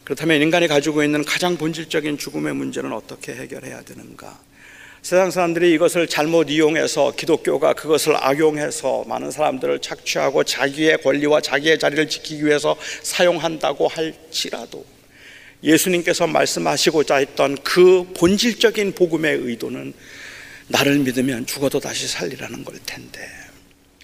그렇다면 0.05 0.43
인간이 0.43 0.69
가지고 0.69 1.03
있는 1.03 1.25
가장 1.25 1.57
본질적인 1.57 2.19
죽음의 2.19 2.55
문제는 2.55 2.93
어떻게 2.93 3.35
해결해야 3.35 3.81
되는가? 3.81 4.39
세상 5.01 5.31
사람들이 5.31 5.73
이것을 5.73 6.07
잘못 6.07 6.51
이용해서 6.51 7.13
기독교가 7.17 7.73
그것을 7.73 8.15
악용해서 8.17 9.05
많은 9.07 9.31
사람들을 9.31 9.79
착취하고 9.81 10.45
자기의 10.45 11.01
권리와 11.03 11.41
자기의 11.41 11.79
자리를 11.79 12.09
지키기 12.11 12.45
위해서 12.45 12.77
사용한다고 13.03 13.89
할지라도 13.89 14.85
예수님께서 15.63 16.27
말씀하시고자 16.27 17.17
했던 17.17 17.57
그 17.63 18.05
본질적인 18.15 18.93
복음의 18.93 19.39
의도는 19.39 19.95
나를 20.69 20.99
믿으면 20.99 21.47
죽어도 21.47 21.81
다시 21.81 22.09
살리라는 22.09 22.65
걸 22.65 22.77
텐데 22.85 23.21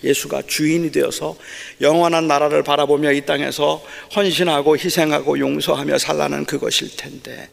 예수가 0.04 0.42
주인이 0.46 0.90
되어서 0.90 1.36
영원한 1.80 2.26
나라를 2.26 2.62
바라보며 2.62 3.12
이 3.12 3.24
땅에서 3.24 3.84
헌신하고 4.14 4.76
희생하고 4.76 5.38
용서하며 5.38 5.98
살라는 5.98 6.44
그것일 6.44 6.96
텐데 6.96 7.48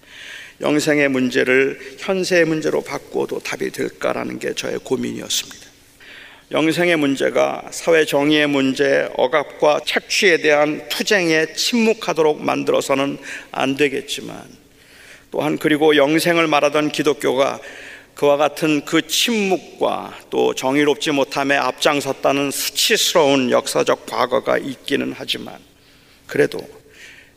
영생의 0.61 1.09
문제를 1.09 1.79
현세의 1.99 2.45
문제로 2.45 2.81
바꾸어도 2.81 3.39
답이 3.39 3.71
될까라는 3.71 4.39
게 4.39 4.53
저의 4.53 4.79
고민이었습니다. 4.79 5.68
영생의 6.51 6.97
문제가 6.97 7.61
사회 7.69 8.05
정의의 8.05 8.47
문제, 8.47 9.07
억압과 9.15 9.81
착취에 9.85 10.37
대한 10.37 10.87
투쟁에 10.89 11.53
침묵하도록 11.53 12.43
만들어서는 12.43 13.19
안 13.51 13.77
되겠지만 13.77 14.43
또한 15.29 15.59
그리고 15.59 15.95
영생을 15.95 16.47
말하던 16.47 16.91
기독교가 16.91 17.59
그와 18.15 18.35
같은 18.35 18.83
그 18.83 19.05
침묵과 19.07 20.21
또 20.31 20.55
정의롭지 20.55 21.11
못함에 21.11 21.55
앞장섰다는 21.55 22.49
수치스러운 22.49 23.51
역사적 23.51 24.07
과거가 24.07 24.57
있기는 24.57 25.13
하지만 25.15 25.55
그래도 26.25 26.59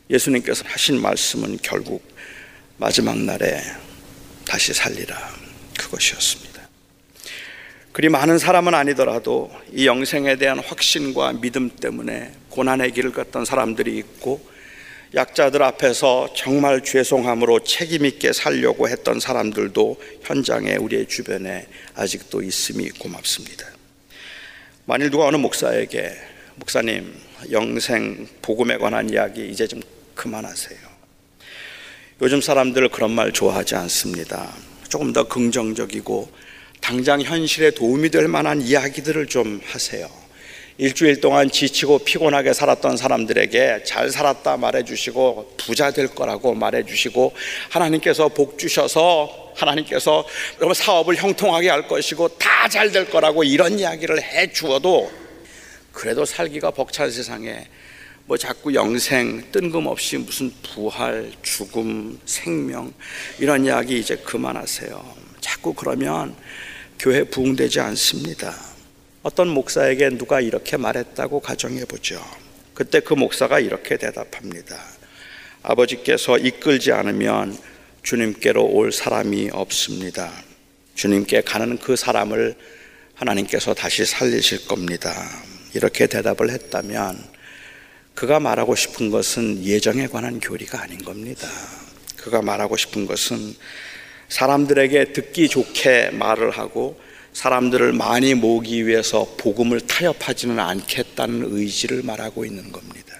예수님께서 0.09 0.65
하신 0.67 0.99
말씀은 1.01 1.59
결국 1.61 2.03
마지막 2.77 3.17
날에 3.17 3.61
다시 4.45 4.73
살리라 4.73 5.15
그것이었습니다. 5.77 6.52
그리 7.93 8.09
많은 8.09 8.39
사람은 8.39 8.73
아니더라도 8.73 9.51
이 9.71 9.85
영생에 9.85 10.37
대한 10.37 10.57
확신과 10.57 11.33
믿음 11.33 11.69
때문에 11.69 12.33
고난의 12.49 12.91
길을 12.91 13.11
걷던 13.11 13.45
사람들이 13.45 13.95
있고 13.99 14.43
약자들 15.13 15.61
앞에서 15.61 16.33
정말 16.35 16.83
죄송함으로 16.83 17.63
책임있게 17.63 18.33
살려고 18.33 18.89
했던 18.89 19.19
사람들도 19.19 20.01
현장에 20.23 20.75
우리의 20.77 21.07
주변에 21.07 21.67
아직도 21.93 22.41
있음이 22.41 22.89
고맙습니다. 22.97 23.67
만일 24.85 25.11
누가 25.11 25.27
어느 25.27 25.35
목사에게 25.35 26.17
목사님 26.55 27.13
영생 27.51 28.27
복음에 28.41 28.77
관한 28.77 29.07
이야기 29.11 29.47
이제 29.47 29.67
좀 29.67 29.79
그만하세요. 30.15 30.79
요즘 32.23 32.41
사람들 32.41 32.89
그런 32.89 33.11
말 33.11 33.31
좋아하지 33.31 33.75
않습니다. 33.75 34.51
조금 34.89 35.13
더 35.13 35.27
긍정적이고 35.27 36.52
당장 36.83 37.21
현실에 37.21 37.71
도움이 37.71 38.09
될 38.09 38.27
만한 38.27 38.61
이야기들을 38.61 39.27
좀 39.27 39.61
하세요. 39.63 40.09
일주일 40.77 41.21
동안 41.21 41.49
지치고 41.49 41.99
피곤하게 41.99 42.51
살았던 42.51 42.97
사람들에게 42.97 43.83
잘 43.85 44.09
살았다 44.09 44.57
말해주시고 44.57 45.53
부자 45.55 45.91
될 45.91 46.09
거라고 46.09 46.53
말해주시고 46.53 47.31
하나님께서 47.69 48.27
복 48.27 48.59
주셔서 48.59 49.53
하나님께서 49.55 50.27
사업을 50.75 51.15
형통하게 51.15 51.69
할 51.69 51.87
것이고 51.87 52.27
다 52.37 52.67
잘 52.67 52.91
될 52.91 53.09
거라고 53.09 53.45
이런 53.45 53.79
이야기를 53.79 54.21
해 54.21 54.51
주어도 54.51 55.09
그래도 55.93 56.25
살기가 56.25 56.71
벅찬 56.71 57.11
세상에 57.11 57.65
뭐 58.25 58.35
자꾸 58.37 58.73
영생 58.73 59.51
뜬금없이 59.53 60.17
무슨 60.17 60.51
부활 60.63 61.31
죽음 61.43 62.19
생명 62.25 62.91
이런 63.39 63.63
이야기 63.65 63.99
이제 63.99 64.17
그만하세요. 64.17 65.23
자꾸 65.39 65.73
그러면 65.73 66.35
교회 67.03 67.25
부흥되지 67.25 67.81
않습니다. 67.81 68.55
어떤 69.23 69.49
목사에게 69.49 70.11
누가 70.11 70.39
이렇게 70.39 70.77
말했다고 70.77 71.41
가정해 71.41 71.83
보죠. 71.83 72.25
그때 72.73 73.01
그 73.01 73.13
목사가 73.13 73.59
이렇게 73.59 73.97
대답합니다. 73.97 74.81
아버지께서 75.63 76.37
이끌지 76.37 76.93
않으면 76.93 77.57
주님께로 78.03 78.63
올 78.63 78.93
사람이 78.93 79.49
없습니다. 79.51 80.31
주님께 80.95 81.41
가는 81.41 81.77
그 81.77 81.97
사람을 81.97 82.55
하나님께서 83.15 83.73
다시 83.73 84.05
살리실 84.05 84.65
겁니다. 84.65 85.13
이렇게 85.73 86.07
대답을 86.07 86.51
했다면 86.51 87.21
그가 88.15 88.39
말하고 88.39 88.75
싶은 88.75 89.09
것은 89.09 89.65
예정에 89.65 90.07
관한 90.07 90.39
교리가 90.39 90.81
아닌 90.81 91.03
겁니다. 91.03 91.49
그가 92.15 92.41
말하고 92.41 92.77
싶은 92.77 93.05
것은 93.07 93.55
사람들에게 94.33 95.13
듣기 95.13 95.47
좋게 95.47 96.09
말을 96.13 96.49
하고 96.49 96.99
사람들을 97.33 97.93
많이 97.93 98.33
모으기 98.33 98.87
위해서 98.87 99.27
복음을 99.37 99.79
타협하지는 99.81 100.59
않겠다는 100.59 101.49
의지를 101.51 102.01
말하고 102.01 102.43
있는 102.43 102.71
겁니다. 102.71 103.15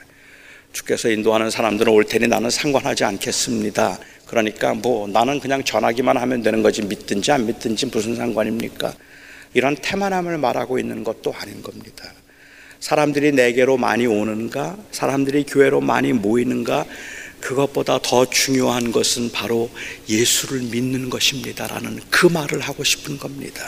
주께서 0.71 1.09
인도하는 1.09 1.51
사람들은 1.51 1.93
올 1.93 2.03
테니 2.03 2.27
나는 2.27 2.49
상관하지 2.49 3.03
않겠습니다. 3.03 3.99
그러니까 4.25 4.73
뭐 4.73 5.07
나는 5.07 5.39
그냥 5.39 5.63
전하기만 5.63 6.17
하면 6.17 6.41
되는 6.41 6.63
거지 6.63 6.81
믿든지 6.81 7.31
안 7.31 7.45
믿든지 7.45 7.85
무슨 7.85 8.15
상관입니까? 8.15 8.91
이런 9.53 9.75
태만함을 9.75 10.39
말하고 10.39 10.79
있는 10.79 11.03
것도 11.03 11.31
아닌 11.37 11.61
겁니다. 11.61 12.11
사람들이 12.79 13.33
내게로 13.33 13.77
많이 13.77 14.07
오는가? 14.07 14.75
사람들이 14.91 15.43
교회로 15.43 15.79
많이 15.79 16.11
모이는가? 16.11 16.87
그것보다 17.43 17.99
더 18.01 18.25
중요한 18.25 18.93
것은 18.93 19.31
바로 19.31 19.69
예수를 20.07 20.61
믿는 20.61 21.09
것입니다라는 21.09 21.99
그 22.09 22.27
말을 22.27 22.61
하고 22.61 22.85
싶은 22.85 23.17
겁니다. 23.17 23.61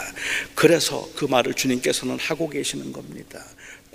그래서 0.54 1.06
그 1.14 1.26
말을 1.26 1.52
주님께서는 1.52 2.18
하고 2.18 2.48
계시는 2.48 2.92
겁니다. 2.92 3.44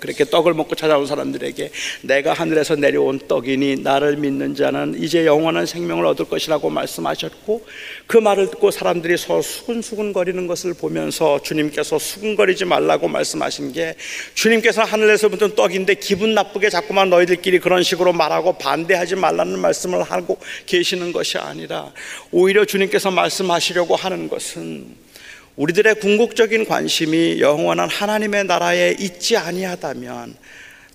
그렇게 0.02 0.24
떡을 0.24 0.52
먹고 0.54 0.74
찾아온 0.74 1.06
사람들에게 1.06 1.70
내가 2.02 2.32
하늘에서 2.32 2.74
내려온 2.74 3.20
떡이니 3.28 3.82
나를 3.82 4.16
믿는 4.16 4.56
자는 4.56 5.00
이제 5.00 5.24
영원한 5.24 5.64
생명을 5.64 6.04
얻을 6.06 6.24
것이라고 6.24 6.70
말씀하셨고 6.70 7.64
그 8.08 8.16
말을 8.16 8.50
듣고 8.50 8.72
사람들이 8.72 9.16
서로 9.16 9.42
수근수근거리는 9.42 10.48
것을 10.48 10.74
보면서 10.74 11.40
주님께서 11.40 12.00
수근거리지 12.00 12.64
말라고 12.64 13.06
말씀하신 13.06 13.72
게 13.72 13.94
주님께서 14.34 14.82
하늘에서 14.82 15.28
묻은 15.28 15.54
떡인데 15.54 15.94
기분 15.94 16.34
나쁘게 16.34 16.68
자꾸만 16.68 17.08
너희들끼리 17.08 17.60
그런 17.60 17.84
식으로 17.84 18.12
말하고 18.12 18.58
반대하지 18.58 19.14
말라는 19.14 19.60
말씀을 19.60 20.02
하고 20.02 20.36
계시는 20.66 21.12
것이 21.12 21.38
아니라 21.38 21.92
오히려 22.32 22.64
주님께서 22.64 23.12
말씀하시려고 23.12 23.94
하는 23.94 24.28
것은 24.28 25.11
우리들의 25.56 25.96
궁극적인 25.96 26.64
관심이 26.66 27.40
영원한 27.40 27.88
하나님의 27.88 28.44
나라에 28.44 28.96
있지 28.98 29.36
아니하다면 29.36 30.34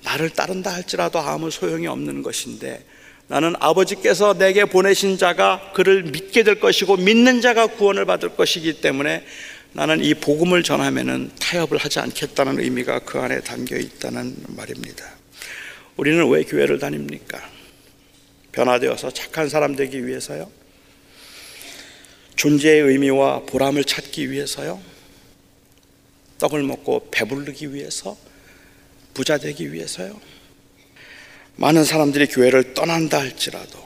나를 0.04 0.30
따른다 0.30 0.74
할지라도 0.74 1.20
아무 1.20 1.52
소용이 1.52 1.88
없는 1.88 2.24
것인데 2.24 2.84
나는 3.28 3.54
아버지께서 3.60 4.34
내게 4.38 4.66
보내신 4.66 5.18
자가 5.18 5.72
그를 5.74 6.04
믿게 6.04 6.44
될 6.44 6.60
것이고 6.60 6.98
믿는 6.98 7.42
자가 7.42 7.68
구원을 7.68 8.06
받을 8.06 8.30
것이기 8.30 8.82
때문에 8.82 9.26
나는 9.74 10.04
이 10.04 10.14
복음을 10.14 10.64
전하면은 10.64 11.30
타협을 11.40 11.78
하지 11.78 12.00
않겠다는 12.00 12.60
의미가 12.60 13.00
그 13.00 13.20
안에 13.20 13.42
담겨 13.42 13.76
있다는 13.76 14.36
말입니다. 14.48 15.06
우리는 15.98 16.28
왜 16.30 16.44
교회를 16.44 16.80
다닙니까? 16.80 17.40
변화되어서 18.54 19.12
착한 19.12 19.50
사람 19.50 19.76
되기 19.76 20.08
위해서요? 20.08 20.50
존재의 22.38 22.82
의미와 22.82 23.42
보람을 23.48 23.84
찾기 23.84 24.30
위해서요? 24.30 24.80
떡을 26.38 26.62
먹고 26.62 27.10
배부르기 27.10 27.74
위해서? 27.74 28.16
부자 29.16 29.40
되기 29.40 29.74
위해서요? 29.74 30.22
많은 31.56 31.84
사람들이 31.84 32.28
교회를 32.28 32.76
떠난다 32.76 33.20
할지라도 33.20 33.84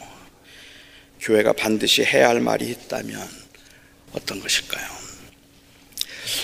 교회가 1.21 1.53
반드시 1.53 2.03
해야 2.03 2.27
할 2.27 2.41
말이 2.41 2.69
있다면 2.69 3.25
어떤 4.11 4.41
것일까요? 4.41 4.85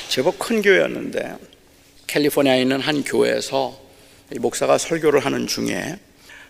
제법 0.07 0.39
큰 0.39 0.61
교회였는데 0.61 1.35
캘리포니아에 2.07 2.61
있는 2.61 2.79
한 2.79 3.03
교회에서 3.03 3.77
목사가 4.39 4.77
설교를 4.77 5.25
하는 5.25 5.45
중에 5.45 5.99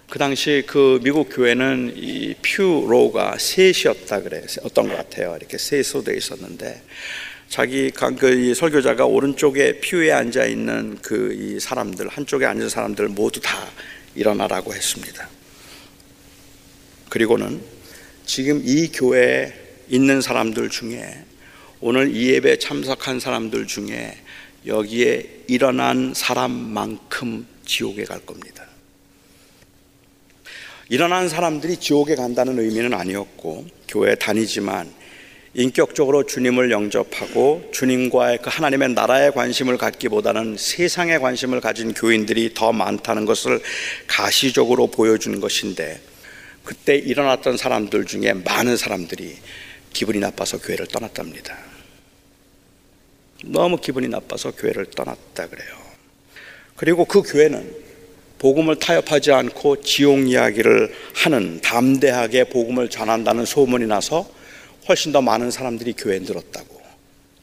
그 0.10 0.20
당시 0.20 0.64
그 0.66 1.02
미국 1.04 1.28
교회는 1.30 1.94
이 1.98 2.34
퓨로가 2.42 3.38
셋이었다 3.38 4.22
그래 4.22 4.46
어떤 4.64 4.88
것 4.88 4.96
같아요. 4.96 5.36
이렇게 5.38 5.58
셋으로 5.58 6.04
돼 6.04 6.16
있었는데 6.16 6.82
자기 7.50 7.92
그 7.92 8.54
설교자가 8.54 9.06
오른쪽에 9.06 9.80
퓨에 9.82 10.14
앉아 10.14 10.46
있는 10.46 10.98
그 11.02 11.34
이 11.34 11.60
사람들 11.60 12.08
한쪽에 12.08 12.46
앉은 12.46 12.70
사람들 12.70 13.10
모두 13.10 13.42
다 13.42 13.68
일어나라고 14.16 14.74
했습니다. 14.74 15.28
그리고는 17.10 17.62
지금 18.26 18.62
이 18.64 18.90
교회에 18.90 19.54
있는 19.90 20.22
사람들 20.22 20.70
중에 20.70 21.26
오늘 21.82 22.16
이 22.16 22.30
예배 22.30 22.60
참석한 22.60 23.20
사람들 23.20 23.68
중에 23.68 24.18
여기에 24.66 25.44
일어난 25.48 26.14
사람만큼 26.16 27.46
지옥에 27.66 28.06
갈 28.06 28.20
겁니다. 28.26 28.67
일어난 30.90 31.28
사람들이 31.28 31.78
지옥에 31.78 32.16
간다는 32.16 32.60
의미는 32.60 32.94
아니었고 32.94 33.66
교회 33.90 34.16
다니지만 34.16 34.90
인격적으로 35.54 36.26
주님을 36.26 36.72
영접하고 36.72 37.70
주님과의 37.74 38.40
그 38.42 38.50
하나님의 38.50 38.90
나라에 38.90 39.32
관심을 39.32 39.78
갖기보다는 39.78 40.56
세상에 40.58 41.18
관심을 41.18 41.60
가진 41.62 41.94
교인들이 41.94 42.54
더 42.54 42.72
많다는 42.72 43.26
것을 43.26 43.60
가시적으로 44.08 44.88
보여주는 44.88 45.40
것인데 45.42 46.00
그때 46.64 46.96
일어났던 46.96 47.58
사람들 47.58 48.06
중에 48.06 48.34
많은 48.34 48.78
사람들이 48.78 49.36
기분이 49.92 50.20
나빠서 50.20 50.60
교회를 50.60 50.88
떠났답니다. 50.88 51.58
너무 53.46 53.78
기분이 53.78 54.08
나빠서 54.08 54.52
교회를 54.52 54.86
떠났다 54.92 55.48
그래요. 55.48 55.76
그리고 56.76 57.06
그 57.06 57.24
교회는 57.24 57.87
복음을 58.40 58.78
타협하지 58.78 59.32
않고 59.32 59.82
지옥 59.82 60.30
이야기를 60.30 60.94
하는 61.16 61.60
담대하게 61.62 62.46
복음을 62.46 62.90
전한다는 62.90 63.46
소문이 63.46 63.88
나서 63.88 64.30
훨씬 64.88 65.12
더 65.12 65.22
많은 65.22 65.52
사람들이 65.52 65.94
교회에 65.94 66.20
늘었다고 66.20 66.82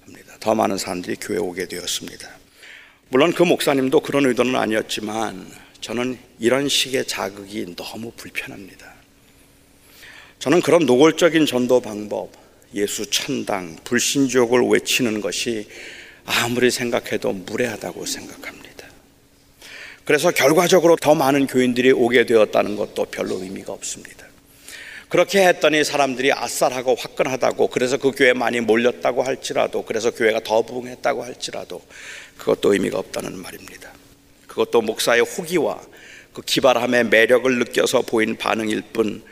합니다. 0.05 0.37
더 0.41 0.55
많은 0.55 0.79
사람들이 0.79 1.17
교회에 1.17 1.39
오게 1.39 1.67
되었습니다. 1.67 2.29
물론 3.09 3.33
그 3.33 3.43
목사님도 3.43 4.01
그런 4.01 4.27
의도는 4.27 4.57
아니었지만 4.57 5.47
저는 5.81 6.19
이런 6.39 6.69
식의 6.69 7.07
자극이 7.07 7.75
너무 7.77 8.13
불편합니다. 8.17 8.95
저는 10.39 10.63
그런 10.63 10.87
노골적인 10.87 11.47
전도 11.47 11.81
방법, 11.81 12.31
예수 12.75 13.09
천당, 13.11 13.77
불신족을 13.85 14.63
외치는 14.63 15.21
것이 15.21 15.69
아무리 16.25 16.71
생각해도 16.71 17.33
무례하다고 17.33 18.07
생각합니다. 18.07 18.64
그래서 20.05 20.31
결과적으로 20.31 20.97
더 20.97 21.15
많은 21.15 21.47
교인들이 21.47 21.93
오게 21.93 22.27
되었다는 22.27 22.77
것도 22.77 23.07
별로 23.07 23.37
의미가 23.43 23.73
없습니다. 23.73 24.27
그렇게 25.09 25.47
했더니 25.47 25.85
사람들이 25.85 26.33
아싸하고 26.33 26.97
화끈하다고 26.97 27.69
그래서 27.69 27.97
그 27.97 28.11
교회 28.11 28.33
많이 28.33 28.61
몰렸다고 28.61 29.23
할지라도 29.23 29.85
그래서 29.85 30.11
교회가 30.11 30.41
더 30.41 30.63
부흥했다고 30.63 31.23
할지라도 31.23 31.83
그것도 32.37 32.73
의미가 32.73 32.99
없다는 32.99 33.39
말입니다. 33.39 33.93
그것도 34.49 34.83
목사의 34.83 35.23
호기와 35.23 35.81
그 36.33 36.43
기발함의 36.43 37.05
매력을 37.05 37.59
느껴서 37.59 38.03
보인 38.03 38.37
반응일 38.37 38.83
뿐 38.93 39.23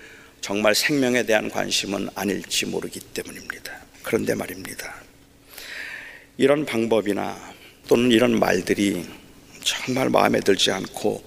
정말 0.40 0.74
생명에 0.74 1.24
대한 1.24 1.50
관심은 1.50 2.08
아닐지 2.14 2.66
모르기 2.66 3.00
때문입니다. 3.00 3.72
그런데 4.02 4.34
말입니다. 4.34 4.94
이런 6.36 6.64
방법이나 6.64 7.36
또는 7.88 8.10
이런 8.10 8.38
말들이 8.38 9.04
정말 9.64 10.10
마음에 10.10 10.40
들지 10.40 10.70
않고 10.70 11.22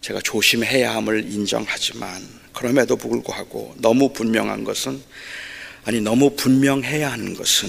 제가 0.00 0.20
조심해야 0.20 0.94
함을 0.94 1.30
인정하지만 1.32 2.22
그럼에도 2.52 2.96
불구하고 2.96 3.74
너무 3.78 4.12
분명한 4.12 4.64
것은 4.64 5.02
아니 5.84 6.00
너무 6.00 6.34
분명해야 6.36 7.12
하는 7.12 7.34
것은 7.34 7.68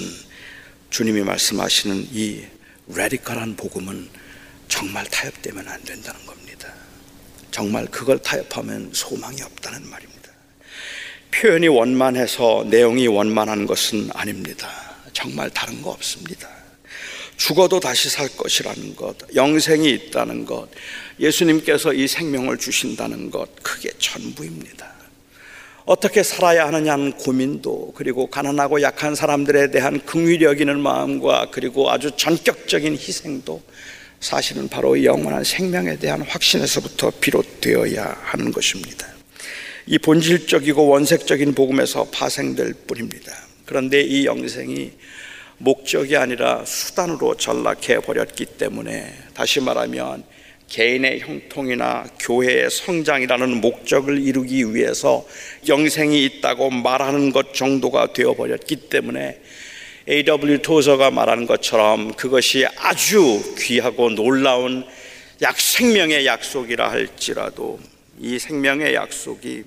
주님이 0.89 1.21
말씀하시는 1.21 2.07
이 2.11 2.43
레디컬한 2.87 3.55
복음은 3.55 4.09
정말 4.67 5.05
타협되면 5.05 5.67
안 5.67 5.83
된다는 5.83 6.25
겁니다. 6.25 6.73
정말 7.51 7.85
그걸 7.87 8.19
타협하면 8.19 8.91
소망이 8.93 9.41
없다는 9.41 9.89
말입니다. 9.89 10.31
표현이 11.31 11.67
원만해서 11.67 12.65
내용이 12.69 13.07
원만한 13.07 13.65
것은 13.65 14.09
아닙니다. 14.13 14.69
정말 15.13 15.49
다른 15.49 15.81
거 15.81 15.91
없습니다. 15.91 16.56
죽어도 17.37 17.79
다시 17.79 18.09
살 18.09 18.27
것이라는 18.29 18.95
것, 18.95 19.15
영생이 19.35 19.89
있다는 19.89 20.45
것, 20.45 20.67
예수님께서 21.19 21.93
이 21.93 22.07
생명을 22.07 22.57
주신다는 22.57 23.29
것, 23.29 23.47
그게 23.61 23.89
전부입니다. 23.99 24.97
어떻게 25.85 26.21
살아야 26.21 26.67
하느냐는 26.67 27.13
고민도, 27.13 27.93
그리고 27.95 28.27
가난하고 28.27 28.81
약한 28.81 29.15
사람들에 29.15 29.71
대한 29.71 30.03
긍휼히 30.05 30.43
여기는 30.43 30.79
마음과 30.79 31.51
그리고 31.51 31.89
아주 31.89 32.11
전격적인 32.17 32.93
희생도 32.93 33.61
사실은 34.19 34.67
바로 34.67 35.01
영원한 35.03 35.43
생명에 35.43 35.97
대한 35.97 36.23
확신에서부터 36.23 37.11
비롯되어야 37.21 38.17
하는 38.23 38.51
것입니다. 38.51 39.07
이 39.85 39.97
본질적이고 39.97 40.87
원색적인 40.87 41.53
복음에서 41.53 42.05
파생될 42.11 42.73
뿐입니다. 42.87 43.31
그런데 43.65 44.01
이 44.01 44.25
영생이 44.25 44.91
목적이 45.59 46.17
아니라 46.17 46.63
수단으로 46.65 47.35
전락해 47.35 47.99
버렸기 47.99 48.45
때문에 48.45 49.11
다시 49.33 49.59
말하면 49.59 50.23
개인의 50.69 51.21
형통이나 51.21 52.05
교회의 52.19 52.69
성장이라는 52.69 53.61
목적을 53.61 54.21
이루기 54.21 54.75
위해서 54.75 55.25
영생이 55.67 56.23
있다고 56.25 56.69
말하는 56.69 57.31
것 57.31 57.53
정도가 57.53 58.13
되어 58.13 58.33
버렸기 58.33 58.75
때문에 58.89 59.39
A.W. 60.09 60.61
토저가 60.61 61.09
말하는 61.11 61.47
것처럼 61.47 62.13
그것이 62.13 62.65
아주 62.77 63.55
귀하고 63.57 64.09
놀라운 64.09 64.85
약 65.41 65.59
생명의 65.59 66.25
약속이라 66.25 66.91
할지라도 66.91 67.79
이 68.19 68.39
생명의 68.39 68.93
약속이 68.93 69.63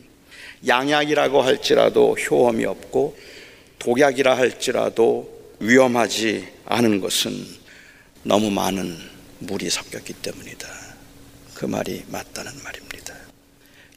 양약이라고 0.67 1.43
할지라도 1.43 2.15
효험이 2.15 2.65
없고 2.67 3.17
독약이라 3.79 4.37
할지라도 4.37 5.40
위험하지 5.61 6.49
않은 6.65 7.01
것은 7.01 7.33
너무 8.23 8.51
많은 8.51 8.97
물이 9.41 9.69
섞였기 9.69 10.15
때문이다. 10.15 10.69
그 11.55 11.67
말이 11.67 12.03
맞다는 12.09 12.51
말입니다. 12.65 13.15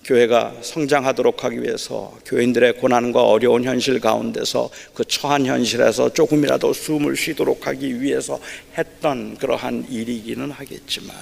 교회가 0.04 0.58
성장하도록 0.62 1.46
하기 1.46 1.62
위해서 1.64 2.18
교인들의 2.26 2.78
고난과 2.78 3.24
어려운 3.24 3.64
현실 3.64 4.02
가운데서 4.02 4.70
그 4.94 5.06
처한 5.06 5.46
현실에서 5.46 6.14
조금이라도 6.14 6.74
숨을 6.74 7.16
쉬도록 7.16 7.66
하기 7.68 8.02
위해서 8.02 8.42
했던 8.78 9.38
그러한 9.38 9.88
일이기는 9.90 10.52
하겠지만 10.52 11.16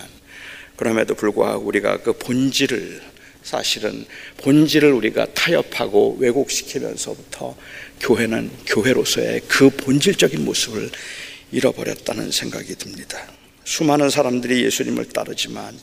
그럼에도 0.75 1.13
불구하고 1.13 1.63
우리가 1.65 1.97
그 1.97 2.13
본질을 2.13 3.01
사실은 3.43 4.05
본질을 4.37 4.91
우리가 4.91 5.27
타협하고 5.33 6.17
왜곡시키면서부터 6.19 7.55
교회는 8.01 8.49
교회로서의 8.65 9.41
그 9.47 9.69
본질적인 9.69 10.43
모습을 10.43 10.89
잃어버렸다는 11.51 12.31
생각이 12.31 12.75
듭니다. 12.75 13.19
수많은 13.63 14.09
사람들이 14.09 14.63
예수님을 14.65 15.09
따르지만 15.09 15.77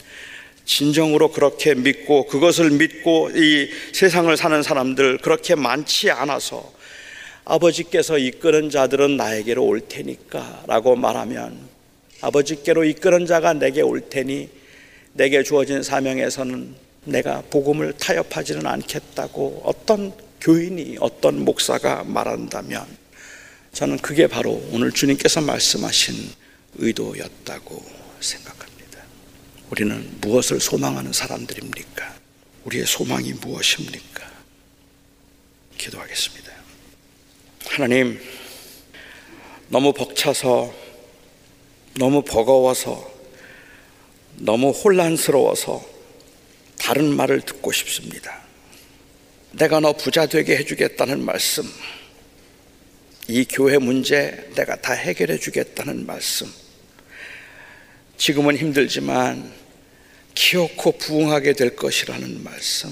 진정으로 0.64 1.30
그렇게 1.30 1.74
믿고 1.74 2.26
그것을 2.26 2.70
믿고 2.70 3.30
이 3.34 3.70
세상을 3.92 4.36
사는 4.36 4.62
사람들 4.62 5.18
그렇게 5.18 5.54
많지 5.54 6.10
않아서 6.10 6.72
아버지께서 7.44 8.18
이끄는 8.18 8.68
자들은 8.68 9.16
나에게로 9.16 9.64
올 9.64 9.80
테니까 9.80 10.64
라고 10.66 10.96
말하면 10.96 11.56
아버지께로 12.20 12.84
이끄는 12.84 13.26
자가 13.26 13.54
내게 13.54 13.80
올 13.80 14.10
테니 14.10 14.50
내게 15.14 15.42
주어진 15.42 15.82
사명에서는 15.82 16.74
내가 17.04 17.42
복음을 17.48 17.94
타협하지는 17.94 18.66
않겠다고 18.66 19.62
어떤 19.64 20.12
교인이 20.40 20.96
어떤 21.00 21.44
목사가 21.44 22.04
말한다면 22.04 22.86
저는 23.72 23.98
그게 23.98 24.26
바로 24.26 24.52
오늘 24.72 24.92
주님께서 24.92 25.40
말씀하신 25.40 26.14
의도였다고 26.76 27.84
생각합니다. 28.20 29.02
우리는 29.70 30.18
무엇을 30.20 30.60
소망하는 30.60 31.12
사람들입니까? 31.12 32.16
우리의 32.64 32.86
소망이 32.86 33.32
무엇입니까? 33.34 34.28
기도하겠습니다. 35.76 36.52
하나님, 37.66 38.20
너무 39.68 39.92
벅차서, 39.92 40.72
너무 41.96 42.22
버거워서, 42.22 43.10
너무 44.36 44.70
혼란스러워서 44.70 45.84
다른 46.78 47.14
말을 47.14 47.42
듣고 47.42 47.72
싶습니다. 47.72 48.37
내가 49.52 49.80
너 49.80 49.92
부자 49.92 50.26
되게 50.26 50.56
해주겠다는 50.56 51.24
말씀, 51.24 51.64
이 53.28 53.44
교회 53.44 53.78
문제 53.78 54.50
내가 54.54 54.76
다 54.76 54.92
해결해 54.92 55.38
주겠다는 55.38 56.06
말씀, 56.06 56.52
지금은 58.16 58.56
힘들지만 58.56 59.52
기어코 60.34 60.98
부흥하게 60.98 61.54
될 61.54 61.76
것이라는 61.76 62.44
말씀, 62.44 62.90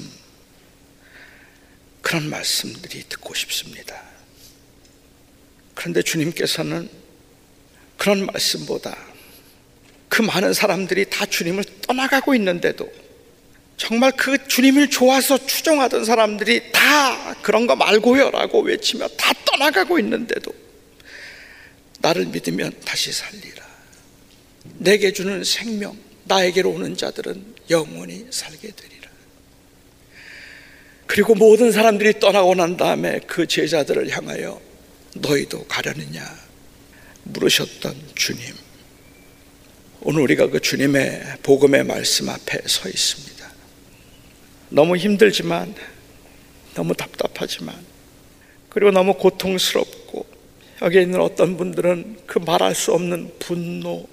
그런 2.01 2.29
말씀들이 2.31 3.05
듣고 3.09 3.35
싶습니다. 3.35 4.01
그런데 5.75 6.03
주님께서는 6.03 6.89
그런 7.97 8.25
말씀보다 8.27 8.97
그 10.09 10.23
많은 10.23 10.53
사람들이 10.53 11.11
다 11.11 11.27
주님을 11.27 11.65
떠나가고 11.83 12.35
있는데도 12.37 12.91
정말 13.77 14.13
그 14.13 14.49
주님을 14.49 14.89
좋아서 14.89 15.39
추종하던 15.45 16.05
사람들이 16.05 16.73
다 16.73 17.35
그런 17.43 17.67
거 17.67 17.77
말고요 17.77 18.31
라고 18.31 18.61
외치며 18.61 19.09
다 19.09 19.33
떠나가고 19.45 19.99
있는데도 19.99 20.53
나를 22.01 22.27
믿으면 22.27 22.73
다시 22.85 23.13
살리라. 23.13 23.67
내게 24.79 25.13
주는 25.13 25.43
생명, 25.45 25.97
나에게로 26.25 26.71
오는 26.71 26.97
자들은 26.97 27.55
영원히 27.71 28.27
살게 28.31 28.71
되리라. 28.71 29.11
그리고 31.07 31.35
모든 31.35 31.73
사람들이 31.73 32.19
떠나고 32.19 32.55
난 32.55 32.77
다음에 32.77 33.21
그 33.27 33.47
제자들을 33.47 34.11
향하여 34.11 34.61
너희도 35.15 35.67
가려느냐 35.67 36.23
물으셨던 37.25 37.95
주님. 38.15 38.55
오늘 40.01 40.23
우리가 40.23 40.49
그 40.49 40.61
주님의 40.61 41.39
복음의 41.43 41.85
말씀 41.85 42.29
앞에 42.29 42.61
서 42.67 42.89
있습니다. 42.89 43.36
너무 44.69 44.97
힘들지만, 44.97 45.75
너무 46.75 46.95
답답하지만, 46.95 47.75
그리고 48.69 48.91
너무 48.91 49.15
고통스럽고, 49.15 50.27
여기 50.83 51.01
있는 51.01 51.21
어떤 51.21 51.57
분들은 51.57 52.19
그 52.27 52.39
말할 52.39 52.75
수 52.75 52.93
없는 52.93 53.33
분노, 53.39 54.07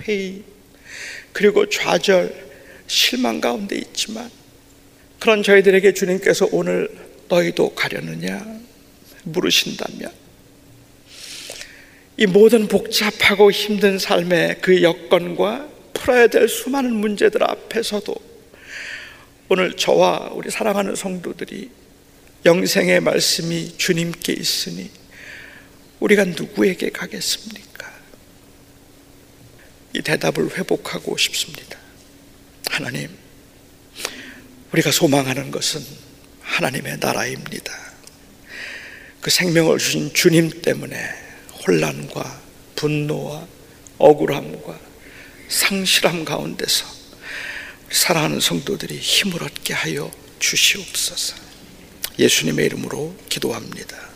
회의, 0.00 0.42
그리고 1.32 1.68
좌절, 1.68 2.48
실망 2.86 3.40
가운데 3.40 3.76
있지만, 3.76 4.30
그런 5.18 5.42
저희들에게 5.42 5.92
주님께서 5.92 6.48
오늘 6.52 6.88
너희도 7.28 7.74
가려느냐 7.74 8.44
물으신다면, 9.24 10.10
이 12.16 12.26
모든 12.26 12.66
복잡하고 12.66 13.52
힘든 13.52 13.98
삶의 13.98 14.58
그 14.60 14.82
여건과 14.82 15.68
풀어야 15.92 16.26
될 16.26 16.48
수많은 16.48 16.92
문제들 16.96 17.44
앞에서도 17.44 18.27
오늘 19.50 19.74
저와 19.76 20.32
우리 20.34 20.50
사랑하는 20.50 20.94
성도들이 20.94 21.70
영생의 22.44 23.00
말씀이 23.00 23.78
주님께 23.78 24.34
있으니 24.34 24.90
우리가 26.00 26.24
누구에게 26.24 26.90
가겠습니까? 26.90 27.90
이 29.94 30.02
대답을 30.02 30.58
회복하고 30.58 31.16
싶습니다. 31.16 31.78
하나님, 32.68 33.08
우리가 34.72 34.92
소망하는 34.92 35.50
것은 35.50 35.82
하나님의 36.42 36.98
나라입니다. 36.98 37.72
그 39.22 39.30
생명을 39.30 39.78
주신 39.78 40.12
주님 40.12 40.60
때문에 40.60 40.98
혼란과 41.66 42.42
분노와 42.76 43.48
억울함과 43.96 44.78
상실함 45.48 46.26
가운데서 46.26 46.97
사랑하는 47.90 48.40
성도들이 48.40 48.98
힘을 48.98 49.42
얻게 49.42 49.74
하여 49.74 50.10
주시옵소서. 50.38 51.36
예수님의 52.18 52.66
이름으로 52.66 53.14
기도합니다. 53.28 54.08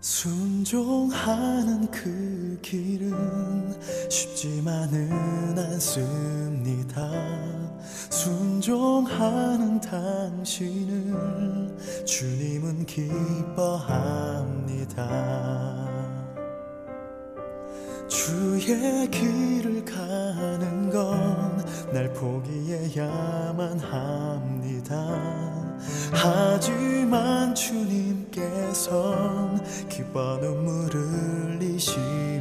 순종하는 0.00 1.90
그 1.90 2.58
길은 2.62 3.80
쉽지만은 4.10 5.58
않습니다. 5.58 6.51
순종하는 8.10 9.80
당신을 9.80 11.14
주님은 12.04 12.86
기뻐합니다. 12.86 14.22
주의 18.08 19.10
길을 19.10 19.84
가는 19.84 20.90
건 20.90 21.52
날 21.92 22.10
포기해야만 22.14 23.78
합니다. 23.78 24.96
하지만 26.10 27.54
주님께선 27.54 28.90
기뻐 29.90 30.38
눈물을 30.38 31.00
흘리십 31.58 32.31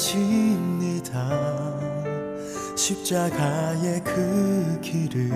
아십니다. 0.00 1.28
십자가의 2.74 4.02
그 4.02 4.78
길을 4.80 5.30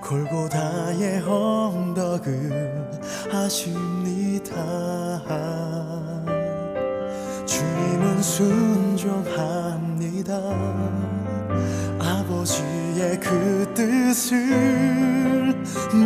골고다의 0.00 1.20
언덕을 1.28 2.90
아십니다. 3.30 4.54
주님은 7.44 8.22
순종합니다. 8.22 10.32
아버지의 11.98 13.20
그 13.20 13.70
뜻을 13.74 14.38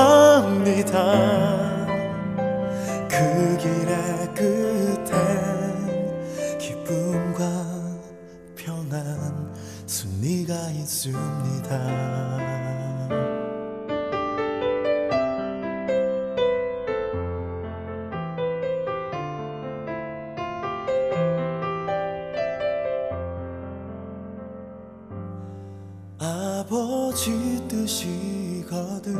아버지 27.13 27.63
뜻이거든 27.69 29.13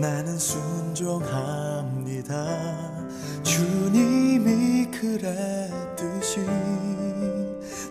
나는 0.00 0.38
순종합니다. 0.38 1.26
주님이 3.42 4.88
그랬듯이 4.92 6.46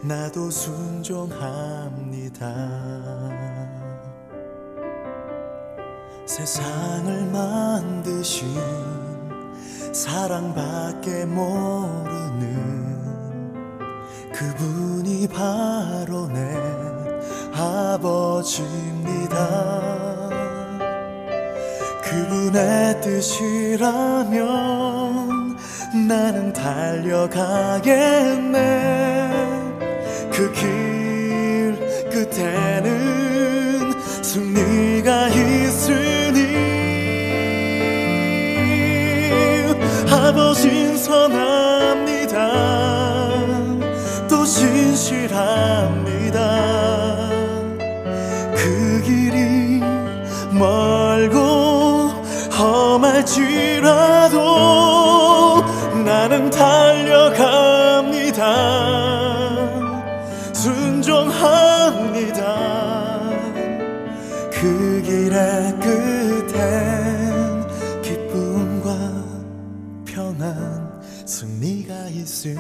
나도 0.02 0.50
순종합니다. 0.50 1.36
세상을 6.26 7.26
만드신 7.26 8.48
사랑밖에 9.94 11.26
모 11.26 12.05
아버지입니다. 18.46 20.30
그분의 22.04 23.02
뜻이라면 23.02 24.38
나는 26.08 26.54
달려가겠네 26.54 27.32
그 30.32 30.54
길 30.54 31.76
끝에는 32.12 33.92
승리가 34.22 35.30
있으니 35.30 36.46
아버진 40.12 40.96
선합 40.98 41.55
할지라도 53.26 54.36
나는 56.06 56.52
달려갑니다. 56.52 57.16
순종합니다. 60.54 62.06
그 64.52 65.02
길의 65.04 65.74
끝엔 65.80 67.66
기쁨과 68.04 68.96
평안 70.06 71.02
승리가 71.26 72.10
있습 72.10 72.56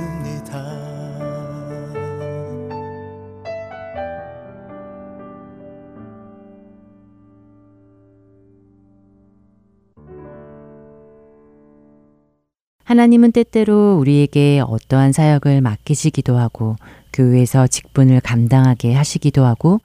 하나님은 12.84 13.32
때때로 13.32 13.97
우리에게 13.99 14.62
어떠한 14.66 15.12
사역을 15.12 15.62
맡기시기도 15.62 16.38
하고 16.38 16.76
교회에서 17.14 17.66
직분을 17.68 18.20
감당하게 18.22 18.93
하시기도 18.93 19.43
하고 19.43 19.80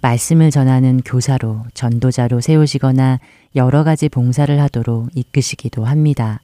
말씀을 0.00 0.50
전하는 0.50 1.00
교사로 1.04 1.64
전도자로 1.74 2.40
세우시거나 2.40 3.20
여러 3.56 3.84
가지 3.84 4.08
봉사를 4.08 4.58
하도록 4.60 5.08
이끄시기도 5.14 5.84
합니다. 5.84 6.40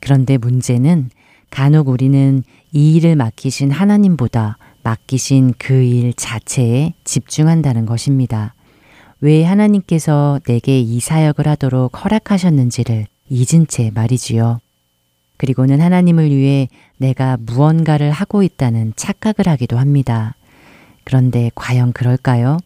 그런데 0.00 0.36
문제는 0.36 1.10
간혹 1.50 1.88
우리는 1.88 2.42
이 2.72 2.96
일을 2.96 3.16
맡기신 3.16 3.70
하나님보다 3.70 4.58
맡기신 4.82 5.54
그 5.58 5.74
일 5.74 6.12
자체에 6.14 6.94
집중한다는 7.04 7.86
것입니다. 7.86 8.54
왜 9.22 9.44
하나님께서 9.44 10.40
내게 10.46 10.80
이 10.80 10.98
사역을 10.98 11.46
하도록 11.46 12.04
허락하셨는지를 12.04 13.06
잊은 13.28 13.66
채 13.66 13.90
말이지요. 13.94 14.60
그리고는 15.36 15.80
하나님을 15.80 16.30
위해 16.30 16.68
내가 16.96 17.36
무언가를 17.40 18.10
하고 18.10 18.42
있다는 18.42 18.94
착각을 18.96 19.46
하기도 19.46 19.78
합니다. 19.78 20.34
그런데 21.04 21.50
과연 21.54 21.92
그럴까요? 21.92 22.58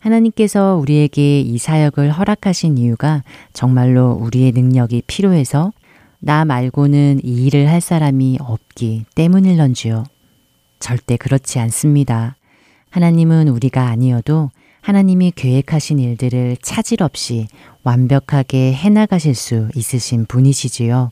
하나님께서 0.00 0.76
우리에게 0.76 1.40
이 1.40 1.58
사역을 1.58 2.10
허락하신 2.10 2.76
이유가 2.76 3.22
정말로 3.52 4.12
우리의 4.12 4.52
능력이 4.52 5.02
필요해서 5.06 5.72
나 6.18 6.44
말고는 6.44 7.20
이 7.22 7.46
일을 7.46 7.68
할 7.68 7.80
사람이 7.80 8.38
없기 8.40 9.04
때문일런지요. 9.14 10.04
절대 10.80 11.16
그렇지 11.16 11.58
않습니다. 11.60 12.36
하나님은 12.90 13.48
우리가 13.48 13.86
아니어도 13.86 14.50
하나님이 14.84 15.32
계획하신 15.34 15.98
일들을 15.98 16.58
차질 16.60 17.02
없이 17.02 17.48
완벽하게 17.84 18.74
해나가실 18.74 19.34
수 19.34 19.68
있으신 19.74 20.26
분이시지요. 20.26 21.10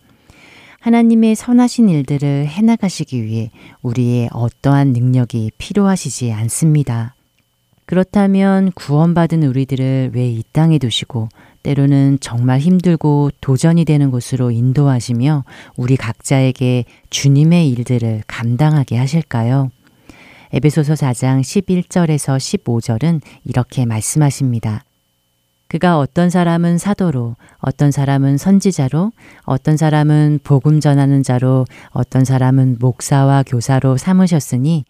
하나님의 0.80 1.34
선하신 1.34 1.88
일들을 1.88 2.48
해나가시기 2.48 3.24
위해 3.24 3.50
우리의 3.80 4.28
어떠한 4.30 4.88
능력이 4.88 5.52
필요하시지 5.56 6.32
않습니다. 6.32 7.14
그렇다면 7.86 8.72
구원받은 8.72 9.42
우리들을 9.42 10.10
왜 10.14 10.26
이 10.28 10.42
땅에 10.52 10.78
두시고 10.78 11.30
때로는 11.62 12.18
정말 12.20 12.58
힘들고 12.60 13.30
도전이 13.40 13.86
되는 13.86 14.10
곳으로 14.10 14.50
인도하시며 14.50 15.44
우리 15.78 15.96
각자에게 15.96 16.84
주님의 17.08 17.70
일들을 17.70 18.24
감당하게 18.26 18.98
하실까요? 18.98 19.70
에베소서 20.54 20.94
4장 20.94 21.40
11절에서 21.40 22.36
15절은 22.36 23.22
이렇게 23.44 23.86
말씀하십니다. 23.86 24.84
그가 25.66 25.98
어떤 25.98 26.28
사람은 26.28 26.76
사도로, 26.76 27.36
어떤 27.60 27.90
사람은 27.90 28.36
선지자로, 28.36 29.12
어떤 29.44 29.78
사람은 29.78 30.40
복음 30.44 30.80
전하는 30.80 31.22
자로, 31.22 31.64
어떤 31.92 32.26
사람은 32.26 32.76
목사와 32.78 33.44
교사로 33.44 33.96
삼으셨으니 33.96 34.84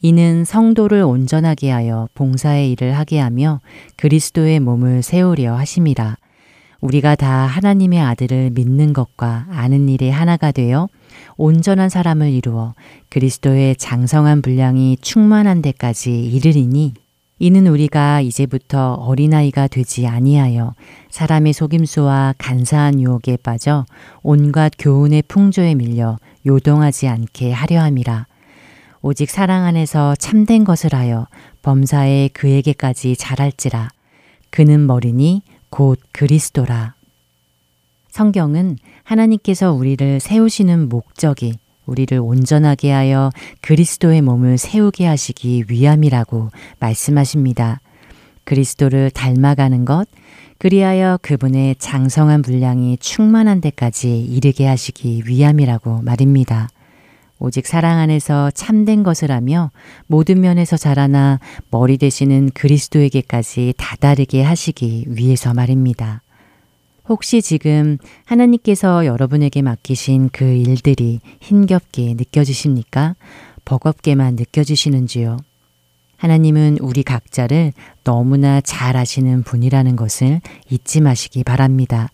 이는 0.00 0.44
성도를 0.44 1.02
온전하게 1.02 1.70
하여 1.70 2.08
봉사의 2.14 2.72
일을 2.72 2.98
하게 2.98 3.20
하며 3.20 3.60
그리스도의 3.96 4.58
몸을 4.58 5.04
세우려 5.04 5.54
하심이라. 5.54 6.16
우리가 6.84 7.14
다 7.14 7.46
하나님의 7.46 7.98
아들을 7.98 8.50
믿는 8.50 8.92
것과 8.92 9.46
아는 9.50 9.88
일에 9.88 10.10
하나가 10.10 10.52
되어 10.52 10.88
온전한 11.38 11.88
사람을 11.88 12.30
이루어 12.30 12.74
그리스도의 13.08 13.76
장성한 13.76 14.42
분량이 14.42 14.98
충만한 15.00 15.62
데까지 15.62 16.26
이르리니 16.26 16.92
이는 17.38 17.66
우리가 17.68 18.20
이제부터 18.20 18.94
어린아이가 18.94 19.66
되지 19.66 20.06
아니하여 20.06 20.74
사람의 21.08 21.54
속임수와 21.54 22.34
간사한 22.36 23.00
유혹에 23.00 23.38
빠져 23.38 23.86
온갖 24.22 24.70
교훈의 24.78 25.22
풍조에 25.26 25.76
밀려 25.76 26.18
요동하지 26.46 27.08
않게 27.08 27.50
하려 27.52 27.80
함이라. 27.80 28.26
오직 29.00 29.30
사랑 29.30 29.64
안에서 29.64 30.14
참된 30.16 30.64
것을 30.64 30.94
하여 30.94 31.28
범사에 31.62 32.28
그에게까지 32.34 33.16
자랄지라. 33.16 33.88
그는 34.50 34.86
머리니 34.86 35.42
곧 35.74 35.98
그리스도라. 36.12 36.94
성경은 38.08 38.78
하나님께서 39.02 39.72
우리를 39.72 40.20
세우시는 40.20 40.88
목적이 40.88 41.54
우리를 41.84 42.16
온전하게 42.16 42.92
하여 42.92 43.30
그리스도의 43.60 44.22
몸을 44.22 44.56
세우게 44.56 45.04
하시기 45.04 45.64
위함이라고 45.68 46.50
말씀하십니다. 46.78 47.80
그리스도를 48.44 49.10
닮아가는 49.10 49.84
것, 49.84 50.06
그리하여 50.58 51.18
그분의 51.22 51.74
장성한 51.80 52.42
분량이 52.42 52.96
충만한 52.98 53.60
데까지 53.60 54.20
이르게 54.20 54.68
하시기 54.68 55.24
위함이라고 55.26 56.02
말입니다. 56.02 56.68
오직 57.44 57.66
사랑 57.66 57.98
안에서 57.98 58.50
참된 58.52 59.02
것을 59.02 59.30
하며 59.30 59.70
모든 60.06 60.40
면에서 60.40 60.78
자라나 60.78 61.40
머리 61.70 61.98
되시는 61.98 62.50
그리스도에게까지 62.54 63.74
다다르게 63.76 64.42
하시기 64.42 65.04
위해서 65.08 65.52
말입니다. 65.52 66.22
혹시 67.06 67.42
지금 67.42 67.98
하나님께서 68.24 69.04
여러분에게 69.04 69.60
맡기신 69.60 70.30
그 70.32 70.44
일들이 70.44 71.20
힘겹게 71.40 72.14
느껴지십니까? 72.14 73.14
버겁게만 73.66 74.36
느껴지시는지요? 74.36 75.36
하나님은 76.16 76.78
우리 76.80 77.02
각자를 77.02 77.74
너무나 78.04 78.62
잘 78.62 78.96
아시는 78.96 79.42
분이라는 79.42 79.96
것을 79.96 80.40
잊지 80.70 81.02
마시기 81.02 81.44
바랍니다. 81.44 82.08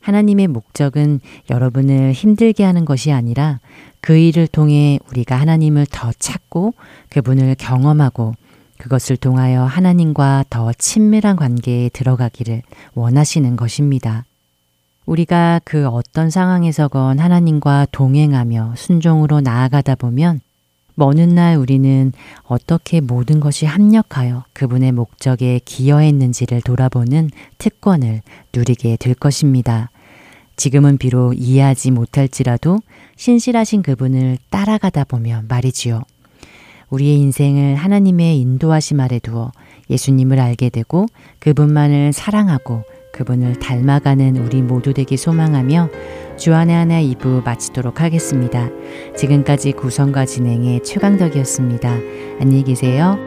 하나님의 0.00 0.48
목적은 0.48 1.20
여러분을 1.50 2.12
힘들게 2.12 2.64
하는 2.64 2.86
것이 2.86 3.12
아니라 3.12 3.60
그 4.00 4.16
일을 4.16 4.46
통해 4.46 4.98
우리가 5.10 5.36
하나님을 5.36 5.86
더 5.90 6.10
찾고 6.18 6.74
그분을 7.10 7.54
경험하고 7.56 8.34
그것을 8.78 9.16
통하여 9.16 9.64
하나님과 9.64 10.46
더 10.48 10.72
친밀한 10.72 11.36
관계에 11.36 11.90
들어가기를 11.90 12.62
원하시는 12.94 13.56
것입니다. 13.56 14.24
우리가 15.04 15.60
그 15.64 15.86
어떤 15.88 16.30
상황에서건 16.30 17.18
하나님과 17.18 17.88
동행하며 17.92 18.74
순종으로 18.76 19.40
나아가다 19.40 19.96
보면 19.96 20.40
먼날 20.94 21.56
우리는 21.56 22.12
어떻게 22.44 23.00
모든 23.00 23.40
것이 23.40 23.66
합력하여 23.66 24.44
그분의 24.52 24.92
목적에 24.92 25.60
기여했는지를 25.64 26.60
돌아보는 26.62 27.30
특권을 27.58 28.22
누리게 28.54 28.96
될 28.98 29.14
것입니다. 29.14 29.90
지금은 30.60 30.98
비록 30.98 31.32
이해하지 31.38 31.90
못할지라도 31.90 32.80
신실하신 33.16 33.80
그분을 33.80 34.36
따라가다 34.50 35.04
보면 35.04 35.46
말이지요. 35.48 36.02
우리의 36.90 37.18
인생을 37.18 37.76
하나님의 37.76 38.38
인도하심 38.38 39.00
아래 39.00 39.18
두어 39.20 39.52
예수님을 39.88 40.38
알게 40.38 40.68
되고 40.68 41.06
그분만을 41.38 42.12
사랑하고 42.12 42.82
그분을 43.14 43.54
닮아가는 43.54 44.36
우리 44.36 44.60
모두 44.60 44.92
되기 44.92 45.16
소망하며 45.16 45.88
주안의 46.36 46.76
하나 46.76 47.00
2부 47.00 47.42
마치도록 47.42 48.02
하겠습니다. 48.02 48.68
지금까지 49.16 49.72
구성과 49.72 50.26
진행의 50.26 50.84
최강덕이었습니다. 50.84 51.90
안녕히 52.38 52.64
계세요. 52.64 53.18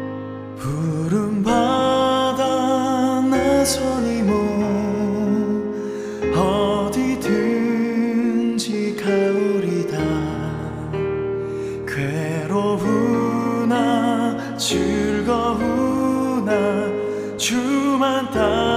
즐거우나 14.66 16.54
주만 17.38 18.32
따 18.32 18.73